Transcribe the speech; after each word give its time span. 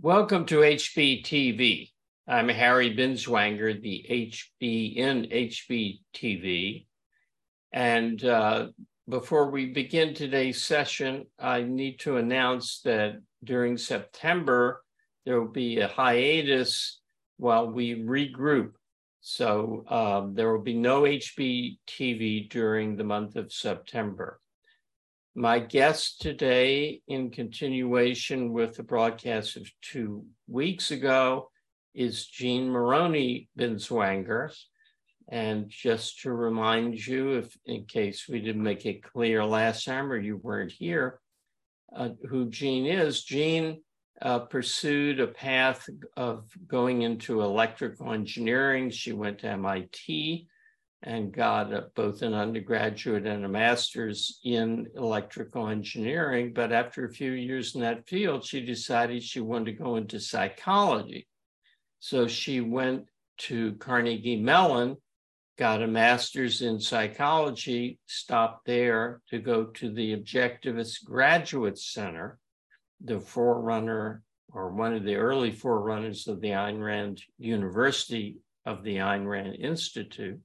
Welcome 0.00 0.46
to 0.46 0.58
HBTV. 0.58 1.90
I'm 2.28 2.48
Harry 2.48 2.96
Binswanger, 2.96 3.82
the 3.82 4.06
HB 4.08 4.94
in 4.94 5.24
HBTV. 5.24 6.86
And 7.72 8.24
uh, 8.24 8.68
before 9.08 9.50
we 9.50 9.66
begin 9.66 10.14
today's 10.14 10.62
session, 10.62 11.26
I 11.36 11.62
need 11.64 11.98
to 12.00 12.18
announce 12.18 12.80
that 12.82 13.16
during 13.42 13.76
September, 13.76 14.84
there 15.26 15.40
will 15.40 15.50
be 15.50 15.80
a 15.80 15.88
hiatus 15.88 17.00
while 17.38 17.68
we 17.68 17.96
regroup. 17.96 18.74
So 19.20 19.82
um, 19.88 20.32
there 20.36 20.52
will 20.52 20.62
be 20.62 20.78
no 20.78 21.02
HBTV 21.02 22.48
during 22.50 22.94
the 22.94 23.02
month 23.02 23.34
of 23.34 23.52
September. 23.52 24.38
My 25.38 25.60
guest 25.60 26.20
today, 26.20 27.00
in 27.06 27.30
continuation 27.30 28.52
with 28.52 28.74
the 28.74 28.82
broadcast 28.82 29.56
of 29.56 29.70
two 29.82 30.26
weeks 30.48 30.90
ago, 30.90 31.52
is 31.94 32.26
Jean 32.26 32.68
Moroney 32.68 33.48
Binswanger. 33.56 34.52
And 35.28 35.68
just 35.68 36.22
to 36.22 36.32
remind 36.32 37.06
you, 37.06 37.34
if 37.34 37.56
in 37.66 37.84
case 37.84 38.26
we 38.28 38.40
didn't 38.40 38.64
make 38.64 38.84
it 38.84 39.04
clear 39.04 39.44
last 39.44 39.84
time 39.84 40.10
or 40.10 40.18
you 40.18 40.38
weren't 40.38 40.72
here, 40.72 41.20
uh, 41.94 42.08
who 42.28 42.50
Jean 42.50 42.86
is, 42.86 43.22
Jean 43.22 43.80
uh, 44.20 44.40
pursued 44.40 45.20
a 45.20 45.28
path 45.28 45.88
of 46.16 46.50
going 46.66 47.02
into 47.02 47.42
electrical 47.42 48.12
engineering. 48.12 48.90
She 48.90 49.12
went 49.12 49.38
to 49.38 49.50
MIT 49.50 50.48
and 51.02 51.32
got 51.32 51.72
a, 51.72 51.86
both 51.94 52.22
an 52.22 52.34
undergraduate 52.34 53.26
and 53.26 53.44
a 53.44 53.48
master's 53.48 54.40
in 54.44 54.86
electrical 54.96 55.68
engineering. 55.68 56.52
But 56.52 56.72
after 56.72 57.04
a 57.04 57.12
few 57.12 57.32
years 57.32 57.74
in 57.74 57.82
that 57.82 58.08
field, 58.08 58.44
she 58.44 58.64
decided 58.64 59.22
she 59.22 59.40
wanted 59.40 59.66
to 59.66 59.82
go 59.82 59.96
into 59.96 60.18
psychology. 60.18 61.28
So 62.00 62.26
she 62.26 62.60
went 62.60 63.06
to 63.38 63.74
Carnegie 63.74 64.40
Mellon, 64.40 64.96
got 65.56 65.82
a 65.82 65.86
master's 65.86 66.62
in 66.62 66.80
psychology, 66.80 67.98
stopped 68.06 68.66
there 68.66 69.20
to 69.30 69.38
go 69.38 69.64
to 69.64 69.92
the 69.92 70.16
Objectivist 70.16 71.04
Graduate 71.04 71.78
Center, 71.78 72.38
the 73.00 73.20
forerunner 73.20 74.22
or 74.52 74.70
one 74.70 74.94
of 74.94 75.04
the 75.04 75.16
early 75.16 75.52
forerunners 75.52 76.26
of 76.26 76.40
the 76.40 76.48
Ayn 76.48 76.82
Rand 76.82 77.22
University 77.38 78.38
of 78.64 78.82
the 78.82 78.96
Ayn 78.96 79.26
Rand 79.26 79.56
Institute 79.56 80.40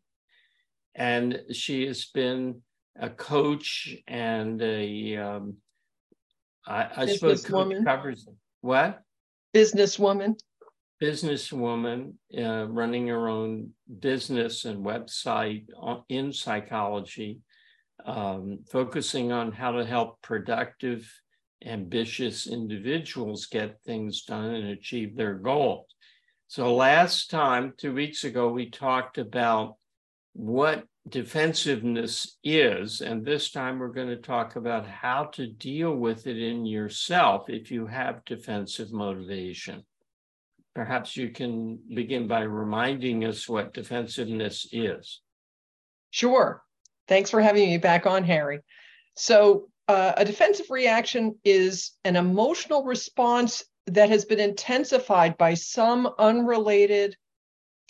and 0.95 1.41
she 1.51 1.85
has 1.87 2.05
been 2.05 2.61
a 2.99 3.09
coach 3.09 3.95
and 4.07 4.61
a 4.61 5.17
um, 5.17 5.57
I, 6.67 6.87
I 6.95 7.05
suppose 7.07 7.45
covers 7.45 8.27
what? 8.61 9.01
Businesswoman. 9.53 10.39
Businesswoman 11.01 12.13
uh, 12.37 12.65
running 12.67 13.07
her 13.07 13.27
own 13.27 13.71
business 13.99 14.63
and 14.63 14.85
website 14.85 15.65
in 16.07 16.31
psychology 16.31 17.41
um, 18.05 18.59
focusing 18.71 19.31
on 19.31 19.51
how 19.51 19.71
to 19.71 19.85
help 19.85 20.21
productive 20.21 21.11
ambitious 21.65 22.47
individuals 22.47 23.45
get 23.45 23.81
things 23.85 24.23
done 24.23 24.53
and 24.53 24.67
achieve 24.67 25.15
their 25.15 25.35
goals 25.35 25.85
so 26.47 26.75
last 26.75 27.29
time 27.29 27.73
two 27.77 27.93
weeks 27.93 28.25
ago 28.25 28.49
we 28.49 28.69
talked 28.69 29.17
about 29.17 29.75
what 30.33 30.85
defensiveness 31.07 32.37
is. 32.43 33.01
And 33.01 33.25
this 33.25 33.51
time 33.51 33.79
we're 33.79 33.87
going 33.89 34.07
to 34.07 34.17
talk 34.17 34.55
about 34.55 34.87
how 34.87 35.25
to 35.33 35.47
deal 35.47 35.95
with 35.95 36.27
it 36.27 36.37
in 36.37 36.65
yourself 36.65 37.49
if 37.49 37.71
you 37.71 37.87
have 37.87 38.25
defensive 38.25 38.91
motivation. 38.91 39.83
Perhaps 40.75 41.15
you 41.15 41.29
can 41.29 41.79
begin 41.93 42.27
by 42.27 42.41
reminding 42.41 43.25
us 43.25 43.47
what 43.47 43.73
defensiveness 43.73 44.67
is. 44.71 45.21
Sure. 46.09 46.63
Thanks 47.07 47.29
for 47.29 47.41
having 47.41 47.69
me 47.69 47.77
back 47.77 48.05
on, 48.05 48.23
Harry. 48.23 48.61
So, 49.15 49.69
uh, 49.89 50.13
a 50.15 50.23
defensive 50.23 50.67
reaction 50.69 51.35
is 51.43 51.91
an 52.05 52.15
emotional 52.15 52.83
response 52.83 53.63
that 53.87 54.09
has 54.09 54.23
been 54.23 54.39
intensified 54.39 55.37
by 55.37 55.53
some 55.53 56.09
unrelated 56.17 57.17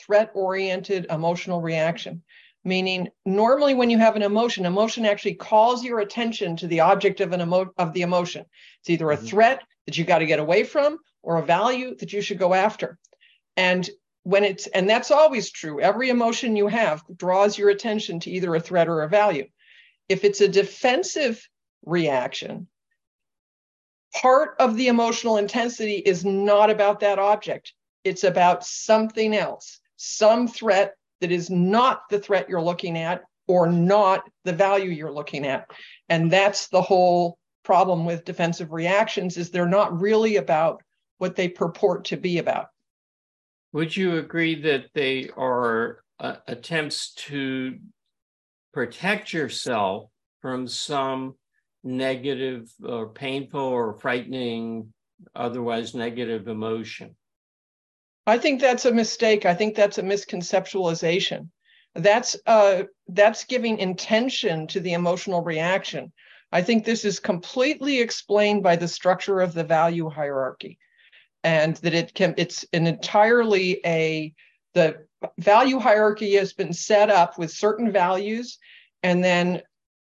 threat 0.05 0.31
oriented 0.33 1.07
emotional 1.09 1.61
reaction. 1.61 2.23
Meaning 2.65 3.09
normally 3.25 3.73
when 3.73 3.89
you 3.89 3.97
have 3.97 4.15
an 4.15 4.21
emotion 4.21 4.65
emotion 4.65 5.05
actually 5.05 5.35
calls 5.35 5.83
your 5.83 5.99
attention 5.99 6.55
to 6.57 6.67
the 6.67 6.79
object 6.79 7.19
of 7.19 7.33
an 7.33 7.41
emo- 7.41 7.73
of 7.77 7.91
the 7.93 8.03
emotion. 8.03 8.45
It's 8.79 8.89
either 8.89 9.11
a 9.11 9.17
mm-hmm. 9.17 9.25
threat 9.25 9.61
that 9.85 9.97
you 9.97 10.05
got 10.05 10.19
to 10.19 10.25
get 10.25 10.39
away 10.39 10.63
from 10.63 10.99
or 11.23 11.37
a 11.37 11.45
value 11.45 11.95
that 11.97 12.13
you 12.13 12.21
should 12.21 12.39
go 12.39 12.53
after. 12.53 12.97
And 13.57 13.89
when 14.23 14.45
it's 14.45 14.67
and 14.67 14.89
that's 14.89 15.11
always 15.11 15.51
true. 15.51 15.81
Every 15.81 16.09
emotion 16.09 16.55
you 16.55 16.67
have 16.67 17.03
draws 17.15 17.57
your 17.57 17.69
attention 17.69 18.21
to 18.21 18.31
either 18.31 18.55
a 18.55 18.61
threat 18.61 18.87
or 18.87 19.01
a 19.01 19.09
value. 19.09 19.47
If 20.07 20.23
it's 20.23 20.39
a 20.39 20.47
defensive 20.47 21.45
reaction 21.85 22.67
part 24.13 24.55
of 24.59 24.77
the 24.77 24.87
emotional 24.87 25.37
intensity 25.37 25.95
is 25.95 26.23
not 26.23 26.69
about 26.69 26.99
that 27.01 27.19
object. 27.19 27.73
It's 28.03 28.23
about 28.23 28.65
something 28.65 29.35
else 29.35 29.79
some 30.03 30.47
threat 30.47 30.95
that 31.21 31.31
is 31.31 31.49
not 31.49 32.01
the 32.09 32.19
threat 32.19 32.49
you're 32.49 32.61
looking 32.61 32.97
at 32.97 33.23
or 33.47 33.67
not 33.67 34.23
the 34.43 34.51
value 34.51 34.89
you're 34.89 35.11
looking 35.11 35.45
at. 35.45 35.69
And 36.09 36.29
that's 36.29 36.67
the 36.67 36.81
whole 36.81 37.37
problem 37.63 38.05
with 38.05 38.25
defensive 38.25 38.73
reactions 38.73 39.37
is 39.37 39.49
they're 39.49 39.65
not 39.65 39.97
really 39.97 40.35
about 40.35 40.81
what 41.19 41.37
they 41.37 41.47
purport 41.47 42.03
to 42.05 42.17
be 42.17 42.37
about. 42.37 42.67
Would 43.71 43.95
you 43.95 44.17
agree 44.17 44.61
that 44.61 44.87
they 44.93 45.29
are 45.37 46.03
uh, 46.19 46.35
attempts 46.47 47.13
to 47.13 47.79
protect 48.73 49.31
yourself 49.31 50.09
from 50.41 50.67
some 50.67 51.35
negative 51.83 52.69
or 52.85 53.09
painful 53.09 53.61
or 53.61 53.93
frightening, 53.93 54.93
otherwise 55.33 55.95
negative 55.95 56.49
emotion? 56.49 57.15
I 58.25 58.37
think 58.37 58.61
that's 58.61 58.85
a 58.85 58.93
mistake. 58.93 59.45
I 59.45 59.53
think 59.53 59.75
that's 59.75 59.97
a 59.97 60.03
misconceptualization. 60.03 61.49
That's 61.95 62.35
uh, 62.47 62.83
that's 63.07 63.43
giving 63.43 63.77
intention 63.77 64.67
to 64.67 64.79
the 64.79 64.93
emotional 64.93 65.43
reaction. 65.43 66.11
I 66.51 66.61
think 66.61 66.85
this 66.85 67.05
is 67.05 67.19
completely 67.19 67.99
explained 67.99 68.63
by 68.63 68.75
the 68.77 68.87
structure 68.87 69.41
of 69.41 69.53
the 69.53 69.63
value 69.63 70.09
hierarchy, 70.09 70.79
and 71.43 71.75
that 71.77 71.93
it 71.93 72.13
can 72.13 72.33
it's 72.37 72.65
an 72.73 72.87
entirely 72.87 73.79
a 73.85 74.33
the 74.73 75.05
value 75.37 75.79
hierarchy 75.79 76.33
has 76.35 76.53
been 76.53 76.73
set 76.73 77.09
up 77.09 77.37
with 77.37 77.51
certain 77.51 77.91
values, 77.91 78.57
and 79.03 79.23
then 79.23 79.61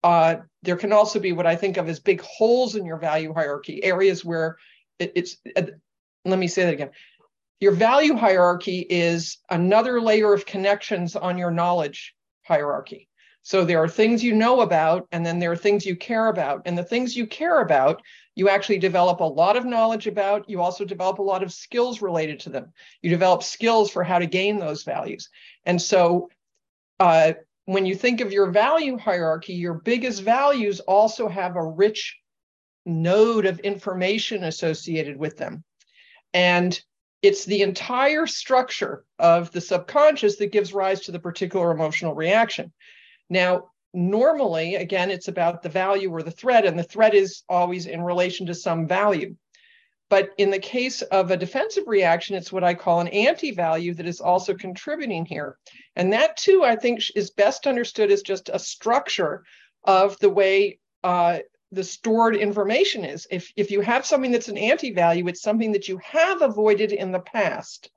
uh, 0.04 0.36
there 0.62 0.76
can 0.76 0.92
also 0.92 1.18
be 1.18 1.32
what 1.32 1.46
I 1.46 1.56
think 1.56 1.78
of 1.78 1.88
as 1.88 1.98
big 1.98 2.20
holes 2.20 2.76
in 2.76 2.84
your 2.84 2.98
value 2.98 3.32
hierarchy, 3.32 3.82
areas 3.82 4.24
where 4.24 4.56
it, 4.98 5.12
it's. 5.16 5.36
Uh, 5.56 5.62
let 6.24 6.38
me 6.38 6.46
say 6.46 6.64
that 6.64 6.74
again 6.74 6.90
your 7.62 7.70
value 7.70 8.16
hierarchy 8.16 8.80
is 8.90 9.38
another 9.48 10.00
layer 10.00 10.34
of 10.34 10.44
connections 10.44 11.14
on 11.14 11.38
your 11.38 11.52
knowledge 11.52 12.12
hierarchy. 12.42 13.08
So 13.42 13.64
there 13.64 13.80
are 13.80 13.88
things 13.88 14.24
you 14.24 14.34
know 14.34 14.62
about, 14.62 15.06
and 15.12 15.24
then 15.24 15.38
there 15.38 15.52
are 15.52 15.56
things 15.56 15.86
you 15.86 15.94
care 15.94 16.26
about. 16.26 16.62
And 16.64 16.76
the 16.76 16.82
things 16.82 17.16
you 17.16 17.24
care 17.24 17.60
about, 17.60 18.02
you 18.34 18.48
actually 18.48 18.80
develop 18.80 19.20
a 19.20 19.24
lot 19.24 19.56
of 19.56 19.64
knowledge 19.64 20.08
about. 20.08 20.50
You 20.50 20.60
also 20.60 20.84
develop 20.84 21.20
a 21.20 21.22
lot 21.22 21.44
of 21.44 21.52
skills 21.52 22.02
related 22.02 22.40
to 22.40 22.50
them. 22.50 22.72
You 23.00 23.10
develop 23.10 23.44
skills 23.44 23.92
for 23.92 24.02
how 24.02 24.18
to 24.18 24.26
gain 24.26 24.58
those 24.58 24.82
values. 24.82 25.30
And 25.64 25.80
so 25.80 26.30
uh, 26.98 27.34
when 27.66 27.86
you 27.86 27.94
think 27.94 28.20
of 28.20 28.32
your 28.32 28.50
value 28.50 28.98
hierarchy, 28.98 29.54
your 29.54 29.74
biggest 29.74 30.22
values 30.22 30.80
also 30.80 31.28
have 31.28 31.54
a 31.54 31.64
rich 31.64 32.18
node 32.84 33.46
of 33.46 33.60
information 33.60 34.42
associated 34.42 35.16
with 35.16 35.36
them. 35.36 35.62
And 36.34 36.82
it's 37.22 37.44
the 37.44 37.62
entire 37.62 38.26
structure 38.26 39.04
of 39.18 39.50
the 39.52 39.60
subconscious 39.60 40.36
that 40.36 40.52
gives 40.52 40.72
rise 40.72 41.02
to 41.02 41.12
the 41.12 41.20
particular 41.20 41.70
emotional 41.70 42.14
reaction. 42.14 42.72
Now, 43.30 43.70
normally, 43.94 44.74
again, 44.74 45.10
it's 45.10 45.28
about 45.28 45.62
the 45.62 45.68
value 45.68 46.10
or 46.10 46.22
the 46.22 46.30
threat, 46.30 46.66
and 46.66 46.78
the 46.78 46.82
threat 46.82 47.14
is 47.14 47.44
always 47.48 47.86
in 47.86 48.02
relation 48.02 48.46
to 48.46 48.54
some 48.54 48.88
value. 48.88 49.36
But 50.10 50.30
in 50.36 50.50
the 50.50 50.58
case 50.58 51.00
of 51.00 51.30
a 51.30 51.36
defensive 51.36 51.84
reaction, 51.86 52.36
it's 52.36 52.52
what 52.52 52.64
I 52.64 52.74
call 52.74 53.00
an 53.00 53.08
anti 53.08 53.52
value 53.52 53.94
that 53.94 54.06
is 54.06 54.20
also 54.20 54.52
contributing 54.52 55.24
here. 55.24 55.56
And 55.96 56.12
that, 56.12 56.36
too, 56.36 56.64
I 56.64 56.76
think 56.76 57.00
is 57.14 57.30
best 57.30 57.66
understood 57.66 58.10
as 58.10 58.20
just 58.20 58.50
a 58.52 58.58
structure 58.58 59.44
of 59.84 60.18
the 60.18 60.28
way 60.28 60.80
uh, 61.02 61.38
the 61.72 61.82
stored 61.82 62.36
information 62.36 63.04
is. 63.04 63.26
If, 63.30 63.52
if 63.56 63.70
you 63.70 63.80
have 63.80 64.06
something 64.06 64.30
that's 64.30 64.48
an 64.48 64.58
anti-value, 64.58 65.26
it's 65.26 65.42
something 65.42 65.72
that 65.72 65.88
you 65.88 65.98
have 66.04 66.42
avoided 66.42 66.92
in 66.92 67.10
the 67.12 67.20
past. 67.20 67.90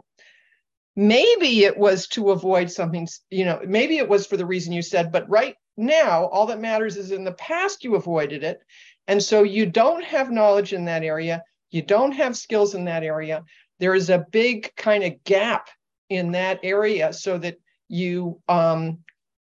Maybe 0.95 1.65
it 1.65 1.77
was 1.77 2.07
to 2.09 2.31
avoid 2.31 2.71
something, 2.71 3.07
you 3.29 3.43
know, 3.43 3.59
maybe 3.67 3.97
it 3.97 4.07
was 4.07 4.25
for 4.25 4.37
the 4.37 4.45
reason 4.45 4.71
you 4.71 4.81
said, 4.81 5.11
but 5.11 5.29
right 5.29 5.55
now, 5.75 6.25
all 6.27 6.45
that 6.45 6.61
matters 6.61 6.95
is 6.95 7.11
in 7.11 7.25
the 7.25 7.33
past 7.33 7.83
you 7.83 7.95
avoided 7.95 8.43
it. 8.45 8.61
And 9.07 9.21
so 9.21 9.43
you 9.43 9.65
don't 9.65 10.03
have 10.03 10.31
knowledge 10.31 10.71
in 10.71 10.85
that 10.85 11.03
area. 11.03 11.43
you 11.71 11.81
don't 11.81 12.13
have 12.13 12.37
skills 12.37 12.73
in 12.73 12.85
that 12.85 13.03
area, 13.03 13.43
there 13.79 13.93
is 13.93 14.09
a 14.09 14.25
big 14.31 14.73
kind 14.77 15.03
of 15.03 15.21
gap 15.25 15.69
in 16.09 16.31
that 16.31 16.59
area 16.63 17.11
so 17.11 17.37
that 17.37 17.57
you 17.89 18.41
um, 18.47 18.99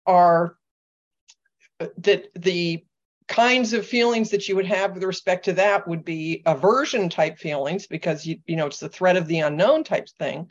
are 0.07 0.57
that 1.99 2.29
the 2.35 2.85
kinds 3.29 3.73
of 3.73 3.87
feelings 3.87 4.31
that 4.31 4.49
you 4.49 4.57
would 4.57 4.67
have 4.67 4.93
with 4.95 5.03
respect 5.03 5.47
to 5.47 5.53
that 5.55 5.89
would 5.89 6.05
be 6.05 6.43
aversion 6.47 7.09
type 7.09 7.39
feelings 7.39 7.87
because 7.87 8.27
you 8.27 8.39
you 8.47 8.57
know 8.57 8.67
it's 8.67 8.81
the 8.81 8.89
threat 8.89 9.17
of 9.17 9.27
the 9.27 9.41
unknown 9.41 9.85
type 9.85 10.09
thing. 10.19 10.49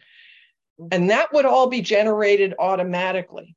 Mm-hmm. 0.79 0.87
And 0.91 1.09
that 1.09 1.31
would 1.33 1.45
all 1.45 1.67
be 1.67 1.81
generated 1.81 2.55
automatically. 2.57 3.55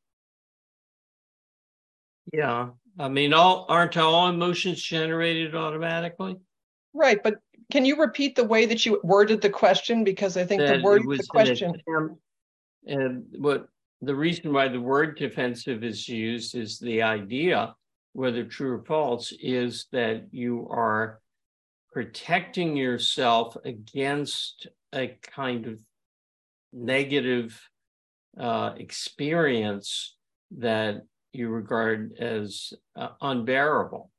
Yeah. 2.32 2.70
I 2.98 3.08
mean 3.08 3.32
all 3.32 3.66
aren't 3.68 3.96
all 3.96 4.28
emotions 4.28 4.82
generated 4.82 5.54
automatically? 5.54 6.36
Right 6.92 7.22
but 7.22 7.36
can 7.72 7.84
you 7.84 7.98
repeat 7.98 8.36
the 8.36 8.44
way 8.44 8.66
that 8.66 8.86
you 8.86 9.00
worded 9.02 9.40
the 9.40 9.50
question? 9.50 10.04
Because 10.04 10.36
i 10.36 10.44
think 10.44 10.60
that 10.60 10.78
the 10.78 10.82
word 10.82 11.02
the 11.02 11.26
question 11.28 11.74
and 12.86 13.24
what 13.38 13.68
the 14.02 14.14
reason 14.14 14.52
why 14.52 14.68
the 14.68 14.80
word 14.80 15.18
defensive 15.18 15.82
is 15.82 16.08
used 16.08 16.54
is 16.54 16.78
the 16.78 17.02
idea 17.02 17.74
whether 18.16 18.44
true 18.44 18.72
or 18.72 18.82
false, 18.82 19.30
is 19.42 19.88
that 19.92 20.28
you 20.30 20.66
are 20.70 21.20
protecting 21.92 22.74
yourself 22.74 23.58
against 23.62 24.68
a 24.94 25.18
kind 25.34 25.66
of 25.66 25.78
negative 26.72 27.60
uh, 28.40 28.72
experience 28.78 30.16
that 30.56 31.02
you 31.34 31.50
regard 31.50 32.14
as 32.18 32.72
uh, 32.96 33.08
unbearable. 33.20 34.10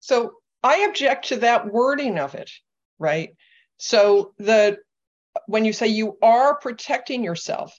So 0.00 0.36
I 0.62 0.86
object 0.88 1.28
to 1.28 1.36
that 1.36 1.70
wording 1.70 2.18
of 2.18 2.34
it, 2.34 2.50
right? 2.98 3.36
So 3.76 4.32
the 4.38 4.78
when 5.46 5.66
you 5.66 5.74
say 5.74 5.88
you 5.88 6.16
are 6.22 6.54
protecting 6.56 7.22
yourself, 7.22 7.78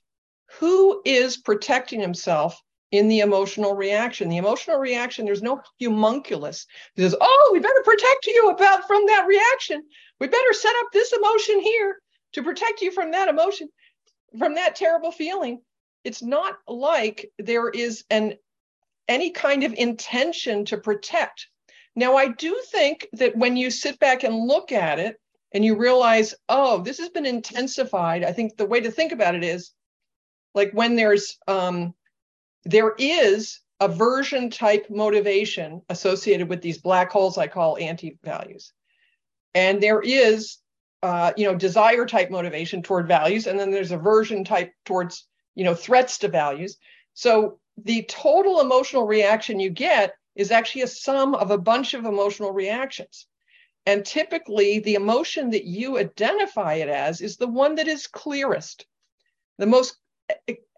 who 0.60 1.02
is 1.04 1.38
protecting 1.38 2.00
himself 2.00 2.62
in 2.98 3.08
the 3.08 3.20
emotional 3.20 3.76
reaction. 3.76 4.30
The 4.30 4.38
emotional 4.38 4.78
reaction, 4.78 5.26
there's 5.26 5.42
no 5.42 5.62
homunculus 5.82 6.66
that 6.96 7.04
says, 7.04 7.16
oh, 7.20 7.50
we 7.52 7.60
better 7.60 7.84
protect 7.84 8.28
you 8.28 8.50
about 8.50 8.88
from 8.88 9.06
that 9.08 9.28
reaction. 9.28 9.84
We 10.20 10.28
better 10.28 10.54
set 10.54 10.76
up 10.80 10.92
this 10.92 11.14
emotion 11.14 11.60
here 11.60 12.00
to 12.34 12.44
protect 12.44 12.82
you 12.82 12.92
from 12.92 13.12
that 13.12 13.28
emotion, 13.28 13.70
from 14.38 14.56
that 14.56 14.76
terrible 14.76 15.12
feeling. 15.12 15.62
It's 16.04 16.22
not 16.22 16.58
like 16.68 17.32
there 17.40 17.70
is 17.70 18.04
an 18.10 18.36
any 19.08 19.32
kind 19.32 19.64
of 19.64 19.74
intention 19.74 20.66
to 20.66 20.78
protect. 20.78 21.48
Now, 21.96 22.16
I 22.16 22.30
do 22.30 22.60
think 22.72 23.08
that 23.14 23.38
when 23.38 23.56
you 23.56 23.70
sit 23.70 24.00
back 24.00 24.24
and 24.24 24.48
look 24.48 24.72
at 24.72 25.00
it 25.00 25.20
and 25.54 25.64
you 25.64 25.78
realize, 25.78 26.36
oh, 26.50 26.82
this 26.82 26.98
has 27.00 27.10
been 27.10 27.26
intensified, 27.26 28.24
I 28.24 28.34
think 28.34 28.58
the 28.58 28.66
way 28.66 28.82
to 28.82 28.92
think 28.92 29.12
about 29.12 29.36
it 29.36 29.44
is 29.44 29.72
like 30.54 30.72
when 30.72 30.96
there's 30.96 31.38
um, 31.48 31.94
there 32.66 32.96
is 32.98 33.60
aversion 33.80 34.50
type 34.50 34.88
motivation 34.90 35.82
associated 35.90 36.50
with 36.50 36.62
these 36.62 36.80
black 36.80 37.12
holes 37.12 37.38
I 37.38 37.48
call 37.48 37.78
anti-values. 37.78 38.74
And 39.54 39.82
there 39.82 40.02
is, 40.02 40.58
uh, 41.04 41.34
you 41.38 41.46
know, 41.46 41.56
desire 41.56 42.06
type 42.06 42.32
motivation 42.32 42.82
toward 42.82 43.08
values, 43.08 43.48
and 43.48 43.60
then 43.60 43.72
there's 43.72 43.92
aversion 43.92 44.44
type 44.44 44.74
towards, 44.86 45.28
you 45.54 45.64
know, 45.64 45.76
threats 45.76 46.18
to 46.20 46.28
values. 46.28 46.78
So 47.14 47.60
the 47.78 48.04
total 48.04 48.62
emotional 48.62 49.06
reaction 49.06 49.60
you 49.60 49.70
get 49.70 50.16
is 50.36 50.52
actually 50.52 50.82
a 50.82 50.88
sum 50.88 51.36
of 51.36 51.52
a 51.52 51.58
bunch 51.58 51.94
of 51.94 52.06
emotional 52.06 52.52
reactions. 52.52 53.28
And 53.86 54.04
typically, 54.04 54.80
the 54.80 54.96
emotion 54.96 55.52
that 55.52 55.66
you 55.66 56.00
identify 56.00 56.76
it 56.76 56.90
as 56.90 57.22
is 57.22 57.38
the 57.38 57.48
one 57.48 57.76
that 57.76 57.88
is 57.88 58.08
clearest. 58.08 58.86
The 59.58 59.68
most 59.68 59.98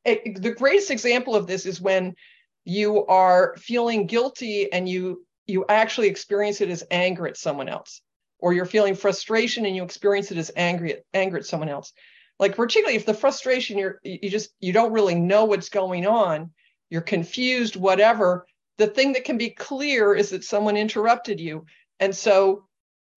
the 0.07 0.55
greatest 0.57 0.91
example 0.91 1.35
of 1.35 1.47
this 1.47 1.65
is 1.65 1.81
when 1.81 2.15
you 2.63 3.05
are 3.07 3.55
feeling 3.57 4.07
guilty 4.07 4.71
and 4.71 4.87
you 4.87 5.25
you 5.45 5.65
actually 5.69 6.07
experience 6.07 6.59
it 6.59 6.69
as 6.69 6.83
anger 6.91 7.27
at 7.27 7.37
someone 7.37 7.69
else 7.69 8.01
or 8.39 8.53
you're 8.53 8.65
feeling 8.65 8.95
frustration 8.95 9.65
and 9.65 9.75
you 9.75 9.83
experience 9.83 10.31
it 10.31 10.37
as 10.37 10.51
angry 10.55 10.93
at, 10.93 11.03
anger 11.13 11.37
at 11.37 11.45
someone 11.45 11.69
else. 11.69 11.93
Like 12.39 12.55
particularly 12.55 12.97
if 12.97 13.05
the 13.05 13.13
frustration 13.13 13.77
you're 13.77 13.99
you 14.03 14.29
just 14.29 14.49
you 14.59 14.73
don't 14.73 14.93
really 14.93 15.15
know 15.15 15.45
what's 15.45 15.69
going 15.69 16.05
on 16.05 16.51
you're 16.89 17.01
confused 17.01 17.75
whatever 17.75 18.45
the 18.77 18.87
thing 18.87 19.13
that 19.13 19.25
can 19.25 19.37
be 19.37 19.49
clear 19.49 20.13
is 20.13 20.29
that 20.29 20.43
someone 20.43 20.77
interrupted 20.77 21.39
you. 21.39 21.65
And 21.99 22.15
so 22.15 22.65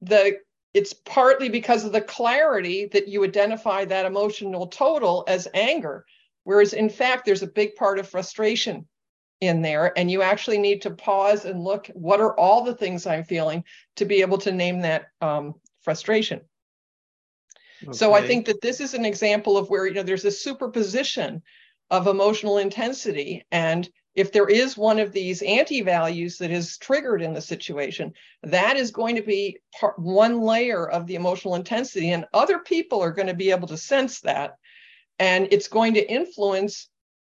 the 0.00 0.38
it's 0.72 0.92
partly 0.92 1.48
because 1.48 1.84
of 1.84 1.92
the 1.92 2.00
clarity 2.00 2.86
that 2.86 3.08
you 3.08 3.24
identify 3.24 3.84
that 3.84 4.06
emotional 4.06 4.68
total 4.68 5.24
as 5.26 5.48
anger 5.52 6.06
Whereas 6.44 6.72
in 6.72 6.88
fact, 6.88 7.24
there's 7.24 7.42
a 7.42 7.46
big 7.46 7.74
part 7.76 7.98
of 7.98 8.08
frustration 8.08 8.86
in 9.40 9.62
there, 9.62 9.96
and 9.98 10.10
you 10.10 10.22
actually 10.22 10.58
need 10.58 10.82
to 10.82 10.90
pause 10.90 11.44
and 11.44 11.62
look 11.62 11.90
what 11.94 12.20
are 12.20 12.38
all 12.38 12.62
the 12.62 12.74
things 12.74 13.06
I'm 13.06 13.24
feeling 13.24 13.64
to 13.96 14.04
be 14.04 14.20
able 14.20 14.38
to 14.38 14.52
name 14.52 14.80
that 14.80 15.06
um, 15.20 15.54
frustration. 15.82 16.40
Okay. 17.82 17.92
So 17.92 18.12
I 18.12 18.26
think 18.26 18.46
that 18.46 18.60
this 18.60 18.80
is 18.80 18.92
an 18.92 19.06
example 19.06 19.56
of 19.56 19.70
where 19.70 19.86
you 19.86 19.94
know 19.94 20.02
there's 20.02 20.26
a 20.26 20.30
superposition 20.30 21.42
of 21.90 22.06
emotional 22.06 22.58
intensity, 22.58 23.46
and 23.50 23.88
if 24.14 24.32
there 24.32 24.48
is 24.48 24.76
one 24.76 24.98
of 24.98 25.12
these 25.12 25.40
anti-values 25.42 26.36
that 26.38 26.50
is 26.50 26.76
triggered 26.78 27.22
in 27.22 27.32
the 27.32 27.40
situation, 27.40 28.12
that 28.42 28.76
is 28.76 28.90
going 28.90 29.16
to 29.16 29.22
be 29.22 29.58
part, 29.78 29.98
one 29.98 30.40
layer 30.40 30.88
of 30.88 31.06
the 31.06 31.14
emotional 31.14 31.54
intensity, 31.54 32.10
and 32.10 32.26
other 32.34 32.58
people 32.58 33.00
are 33.00 33.12
going 33.12 33.28
to 33.28 33.34
be 33.34 33.50
able 33.50 33.68
to 33.68 33.76
sense 33.76 34.20
that 34.20 34.56
and 35.20 35.48
it's 35.50 35.68
going 35.68 35.94
to 35.94 36.10
influence 36.10 36.88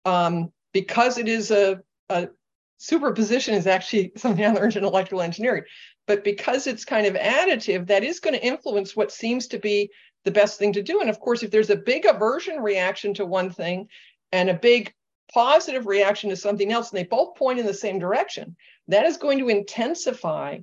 um, 0.04 0.52
because 0.74 1.16
it 1.16 1.28
is 1.28 1.50
a, 1.50 1.80
a, 2.10 2.28
superposition 2.76 3.54
is 3.54 3.66
actually 3.66 4.12
something 4.16 4.44
I 4.44 4.52
learned 4.52 4.76
in 4.76 4.84
electrical 4.84 5.22
engineering, 5.22 5.62
but 6.06 6.24
because 6.24 6.66
it's 6.66 6.84
kind 6.84 7.06
of 7.06 7.14
additive, 7.14 7.86
that 7.86 8.04
is 8.04 8.20
going 8.20 8.34
to 8.34 8.44
influence 8.44 8.94
what 8.94 9.12
seems 9.12 9.46
to 9.48 9.58
be 9.58 9.90
the 10.24 10.30
best 10.30 10.58
thing 10.58 10.72
to 10.74 10.82
do. 10.82 11.00
And 11.00 11.08
of 11.08 11.20
course, 11.20 11.42
if 11.42 11.50
there's 11.50 11.70
a 11.70 11.76
big 11.76 12.04
aversion 12.04 12.58
reaction 12.58 13.14
to 13.14 13.24
one 13.24 13.50
thing 13.50 13.88
and 14.32 14.50
a 14.50 14.54
big 14.54 14.92
positive 15.32 15.86
reaction 15.86 16.30
to 16.30 16.36
something 16.36 16.72
else, 16.72 16.90
and 16.90 16.98
they 16.98 17.04
both 17.04 17.36
point 17.36 17.60
in 17.60 17.66
the 17.66 17.74
same 17.74 18.00
direction, 18.00 18.56
that 18.88 19.06
is 19.06 19.16
going 19.16 19.38
to 19.38 19.48
intensify 19.48 20.58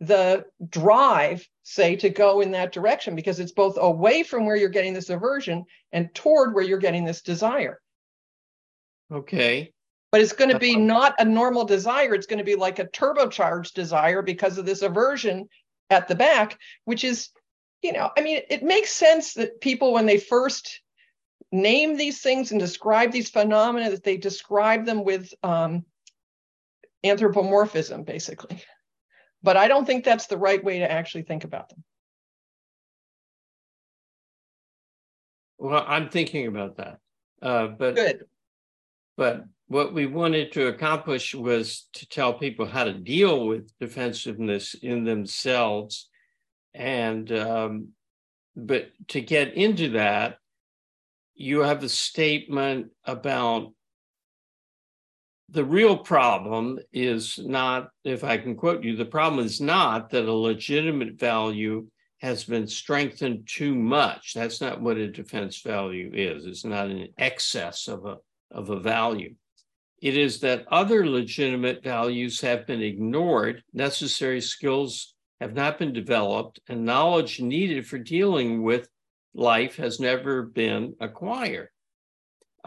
the 0.00 0.44
drive, 0.68 1.46
say, 1.64 1.96
to 1.96 2.08
go 2.08 2.40
in 2.40 2.52
that 2.52 2.72
direction 2.72 3.16
because 3.16 3.40
it's 3.40 3.52
both 3.52 3.76
away 3.78 4.22
from 4.22 4.46
where 4.46 4.56
you're 4.56 4.68
getting 4.68 4.94
this 4.94 5.10
aversion 5.10 5.64
and 5.92 6.14
toward 6.14 6.54
where 6.54 6.64
you're 6.64 6.78
getting 6.78 7.04
this 7.04 7.22
desire. 7.22 7.80
Okay. 9.12 9.72
But 10.10 10.20
it's 10.20 10.32
going 10.32 10.50
to 10.50 10.58
be 10.58 10.76
not 10.76 11.14
a 11.18 11.24
normal 11.24 11.64
desire. 11.64 12.14
It's 12.14 12.26
going 12.26 12.38
to 12.38 12.44
be 12.44 12.54
like 12.54 12.78
a 12.78 12.86
turbocharged 12.86 13.74
desire 13.74 14.22
because 14.22 14.56
of 14.56 14.64
this 14.64 14.82
aversion 14.82 15.48
at 15.90 16.08
the 16.08 16.14
back, 16.14 16.58
which 16.84 17.04
is, 17.04 17.30
you 17.82 17.92
know, 17.92 18.10
I 18.16 18.22
mean, 18.22 18.40
it 18.48 18.62
makes 18.62 18.90
sense 18.90 19.34
that 19.34 19.60
people, 19.60 19.92
when 19.92 20.06
they 20.06 20.18
first 20.18 20.80
name 21.50 21.96
these 21.96 22.20
things 22.20 22.50
and 22.52 22.60
describe 22.60 23.10
these 23.10 23.30
phenomena, 23.30 23.90
that 23.90 24.04
they 24.04 24.16
describe 24.16 24.86
them 24.86 25.04
with 25.04 25.32
um, 25.42 25.84
anthropomorphism, 27.04 28.04
basically. 28.04 28.62
But 29.42 29.56
I 29.56 29.68
don't 29.68 29.86
think 29.86 30.04
that's 30.04 30.26
the 30.26 30.36
right 30.36 30.62
way 30.62 30.80
to 30.80 30.90
actually 30.90 31.22
think 31.22 31.44
about 31.44 31.68
them. 31.68 31.84
Well, 35.58 35.84
I'm 35.86 36.08
thinking 36.08 36.46
about 36.46 36.76
that. 36.76 36.98
Uh, 37.42 37.68
but 37.68 37.94
good. 37.94 38.24
But 39.16 39.44
what 39.66 39.92
we 39.92 40.06
wanted 40.06 40.52
to 40.52 40.68
accomplish 40.68 41.34
was 41.34 41.88
to 41.94 42.08
tell 42.08 42.32
people 42.32 42.66
how 42.66 42.84
to 42.84 42.94
deal 42.94 43.46
with 43.46 43.70
defensiveness 43.80 44.74
in 44.74 45.04
themselves, 45.04 46.08
and 46.74 47.30
um, 47.32 47.88
but 48.56 48.90
to 49.08 49.20
get 49.20 49.54
into 49.54 49.90
that, 49.90 50.38
you 51.34 51.60
have 51.60 51.82
a 51.82 51.88
statement 51.88 52.88
about 53.04 53.72
the 55.50 55.64
real 55.64 55.96
problem 55.96 56.78
is 56.92 57.38
not, 57.38 57.88
if 58.04 58.22
I 58.22 58.36
can 58.36 58.54
quote 58.54 58.84
you, 58.84 58.96
the 58.96 59.04
problem 59.04 59.44
is 59.44 59.60
not 59.60 60.10
that 60.10 60.26
a 60.26 60.32
legitimate 60.32 61.18
value 61.18 61.86
has 62.20 62.44
been 62.44 62.66
strengthened 62.66 63.48
too 63.48 63.74
much. 63.74 64.34
That's 64.34 64.60
not 64.60 64.82
what 64.82 64.98
a 64.98 65.10
defense 65.10 65.62
value 65.62 66.10
is. 66.12 66.44
It's 66.44 66.64
not 66.64 66.90
an 66.90 67.08
excess 67.16 67.88
of 67.88 68.04
a, 68.04 68.16
of 68.50 68.68
a 68.68 68.80
value. 68.80 69.34
It 70.02 70.16
is 70.16 70.40
that 70.40 70.66
other 70.70 71.06
legitimate 71.06 71.82
values 71.82 72.40
have 72.42 72.66
been 72.66 72.82
ignored, 72.82 73.62
necessary 73.72 74.40
skills 74.40 75.14
have 75.40 75.54
not 75.54 75.78
been 75.78 75.92
developed, 75.92 76.60
and 76.68 76.84
knowledge 76.84 77.40
needed 77.40 77.86
for 77.86 77.98
dealing 77.98 78.62
with 78.62 78.88
life 79.34 79.76
has 79.76 79.98
never 79.98 80.42
been 80.42 80.94
acquired. 81.00 81.68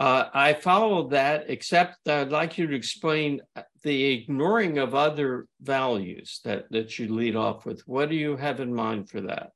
Uh, 0.02 0.30
I 0.34 0.54
follow 0.54 1.10
that, 1.10 1.46
except 1.48 2.08
I'd 2.08 2.32
like 2.32 2.58
you 2.58 2.66
to 2.66 2.76
explain 2.76 3.40
the 3.84 4.06
ignoring 4.06 4.80
of 4.80 4.96
other 4.96 5.46
values 5.62 6.42
that, 6.44 6.66
that 6.72 6.98
you 6.98 7.14
lead 7.14 7.36
off 7.36 7.68
with. 7.68 7.82
What 7.88 8.10
do 8.10 8.16
you 8.16 8.36
have 8.36 8.60
in 8.62 8.74
mind 8.74 9.10
for 9.12 9.22
that? 9.22 9.52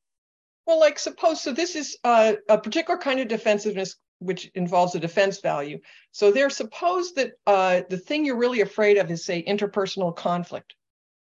Well, 0.68 0.80
like 0.80 1.00
suppose 1.00 1.42
so. 1.42 1.52
This 1.52 1.76
is 1.76 1.98
uh, 2.04 2.34
a 2.48 2.60
particular 2.60 3.00
kind 3.00 3.20
of 3.20 3.28
defensiveness 3.28 3.96
which 4.20 4.52
involves 4.54 4.94
a 4.94 5.00
defense 5.00 5.42
value. 5.42 5.80
So 6.12 6.32
there, 6.32 6.52
suppose 6.52 7.14
that 7.14 7.32
uh, 7.48 7.82
the 7.90 7.98
thing 7.98 8.24
you're 8.24 8.38
really 8.38 8.62
afraid 8.62 8.98
of 8.98 9.10
is, 9.10 9.26
say, 9.26 9.44
interpersonal 9.44 10.16
conflict. 10.16 10.76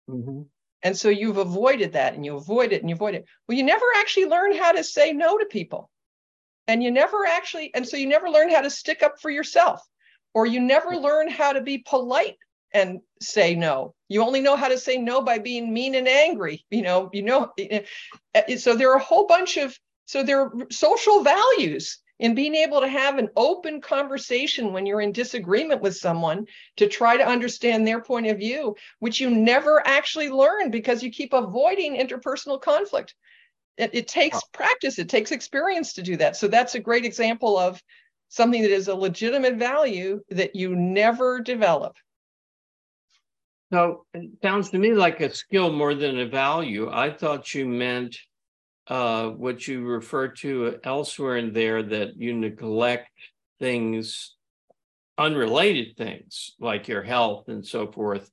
Mm-hmm. 0.10 0.44
And 0.84 0.98
so 0.98 1.10
you've 1.10 1.38
avoided 1.38 1.92
that 1.94 2.14
and 2.14 2.26
you 2.26 2.38
avoid 2.38 2.72
it 2.72 2.80
and 2.80 2.90
you 2.90 2.96
avoid 2.96 3.16
it. 3.16 3.26
Well, 3.46 3.58
you 3.58 3.64
never 3.64 3.86
actually 3.98 4.28
learn 4.28 4.56
how 4.56 4.72
to 4.72 4.86
say 4.86 5.12
no 5.12 5.38
to 5.38 5.46
people. 5.48 5.90
And 6.68 6.84
you 6.84 6.92
never 6.92 7.26
actually, 7.26 7.74
and 7.74 7.88
so 7.88 7.98
you 7.98 8.08
never 8.08 8.30
learn 8.30 8.50
how 8.50 8.62
to 8.62 8.70
stick 8.70 9.04
up 9.04 9.20
for 9.20 9.30
yourself, 9.30 9.82
or 10.34 10.46
you 10.46 10.60
never 10.60 10.96
learn 10.96 11.30
how 11.30 11.54
to 11.54 11.62
be 11.62 11.80
polite 11.80 12.38
and 12.74 13.02
say 13.22 13.56
no. 13.56 13.94
You 14.08 14.24
only 14.24 14.42
know 14.42 14.56
how 14.56 14.70
to 14.70 14.78
say 14.78 14.98
no 14.98 15.22
by 15.22 15.40
being 15.40 15.74
mean 15.74 15.96
and 15.96 16.08
angry. 16.08 16.66
You 16.70 16.84
know, 16.84 17.10
you 17.14 17.24
know, 17.24 17.52
eh, 17.58 17.82
eh, 18.34 18.58
so 18.58 18.76
there 18.76 18.92
are 18.92 18.98
a 18.98 19.04
whole 19.04 19.26
bunch 19.28 19.58
of, 19.58 19.78
so 20.06 20.24
there 20.24 20.42
are 20.42 20.54
social 20.70 21.24
values 21.24 22.00
in 22.20 22.36
being 22.36 22.54
able 22.54 22.82
to 22.82 22.88
have 22.88 23.18
an 23.18 23.30
open 23.36 23.82
conversation 23.82 24.72
when 24.72 24.86
you're 24.86 25.02
in 25.02 25.12
disagreement 25.12 25.82
with 25.82 25.98
someone 25.98 26.46
to 26.78 26.88
try 26.88 27.18
to 27.18 27.28
understand 27.28 27.86
their 27.86 28.00
point 28.00 28.28
of 28.28 28.38
view, 28.38 28.76
which 29.00 29.20
you 29.20 29.32
never 29.32 29.86
actually 29.86 30.30
learn 30.30 30.70
because 30.70 31.02
you 31.02 31.10
keep 31.12 31.34
avoiding 31.34 31.98
interpersonal 31.98 32.62
conflict. 32.62 33.16
It, 33.78 33.92
it 33.94 34.08
takes 34.08 34.38
oh. 34.38 34.48
practice, 34.54 35.00
it 35.00 35.10
takes 35.10 35.32
experience 35.32 35.94
to 35.94 36.02
do 36.02 36.18
that. 36.18 36.36
So 36.36 36.48
that's 36.48 36.76
a 36.76 36.80
great 36.80 37.06
example 37.06 37.58
of 37.58 37.82
something 38.30 38.62
that 38.62 38.72
is 38.72 38.88
a 38.88 38.96
legitimate 38.96 39.56
value 39.56 40.22
that 40.30 40.56
you 40.56 40.76
never 40.76 41.42
develop. 41.42 41.96
So 43.72 44.06
it 44.14 44.32
sounds 44.42 44.70
to 44.72 44.78
me 44.78 44.94
like 44.94 45.22
a 45.22 45.34
skill 45.34 45.72
more 45.72 45.96
than 45.96 46.20
a 46.20 46.26
value. 46.26 46.90
I 46.92 47.10
thought 47.12 47.54
you 47.54 47.66
meant 47.66 48.18
uh, 48.88 49.30
what 49.30 49.68
you 49.68 49.86
refer 49.86 50.28
to 50.28 50.80
elsewhere 50.84 51.38
in 51.38 51.54
there 51.54 51.82
that 51.82 52.18
you 52.18 52.34
neglect 52.34 53.10
things, 53.60 54.36
unrelated 55.18 55.96
things 55.96 56.52
like 56.60 56.88
your 56.88 57.04
health 57.04 57.48
and 57.48 57.66
so 57.66 57.90
forth, 57.90 58.30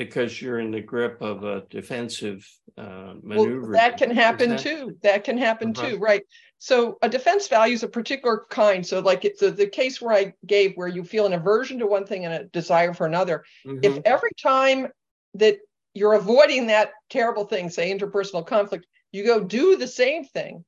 because 0.00 0.40
you're 0.40 0.60
in 0.60 0.70
the 0.70 0.80
grip 0.80 1.20
of 1.20 1.44
a 1.44 1.62
defensive 1.68 2.48
uh, 2.78 3.12
maneuver. 3.22 3.60
Well, 3.60 3.72
that 3.72 3.98
can 3.98 4.10
happen 4.10 4.50
that... 4.50 4.60
too. 4.60 4.96
That 5.02 5.24
can 5.24 5.36
happen 5.36 5.74
uh-huh. 5.76 5.90
too, 5.90 5.98
right? 5.98 6.22
So 6.58 6.96
a 7.02 7.08
defense 7.08 7.48
value 7.48 7.74
is 7.74 7.82
a 7.82 7.88
particular 7.88 8.46
kind. 8.48 8.86
So 8.86 9.00
like 9.00 9.26
it's 9.26 9.40
the, 9.40 9.50
the 9.50 9.66
case 9.66 10.00
where 10.00 10.14
I 10.14 10.32
gave 10.46 10.72
where 10.76 10.88
you 10.88 11.04
feel 11.04 11.26
an 11.26 11.34
aversion 11.34 11.78
to 11.80 11.86
one 11.86 12.06
thing 12.06 12.24
and 12.24 12.32
a 12.32 12.44
desire 12.44 12.94
for 12.94 13.06
another. 13.06 13.44
Mm-hmm. 13.66 13.80
If 13.82 14.00
every 14.06 14.30
time 14.42 14.88
that 15.34 15.58
you're 15.92 16.14
avoiding 16.14 16.68
that 16.68 16.92
terrible 17.10 17.44
thing, 17.44 17.68
say 17.68 17.94
interpersonal 17.94 18.46
conflict, 18.46 18.86
you 19.12 19.26
go 19.26 19.44
do 19.44 19.76
the 19.76 19.86
same 19.86 20.24
thing, 20.24 20.64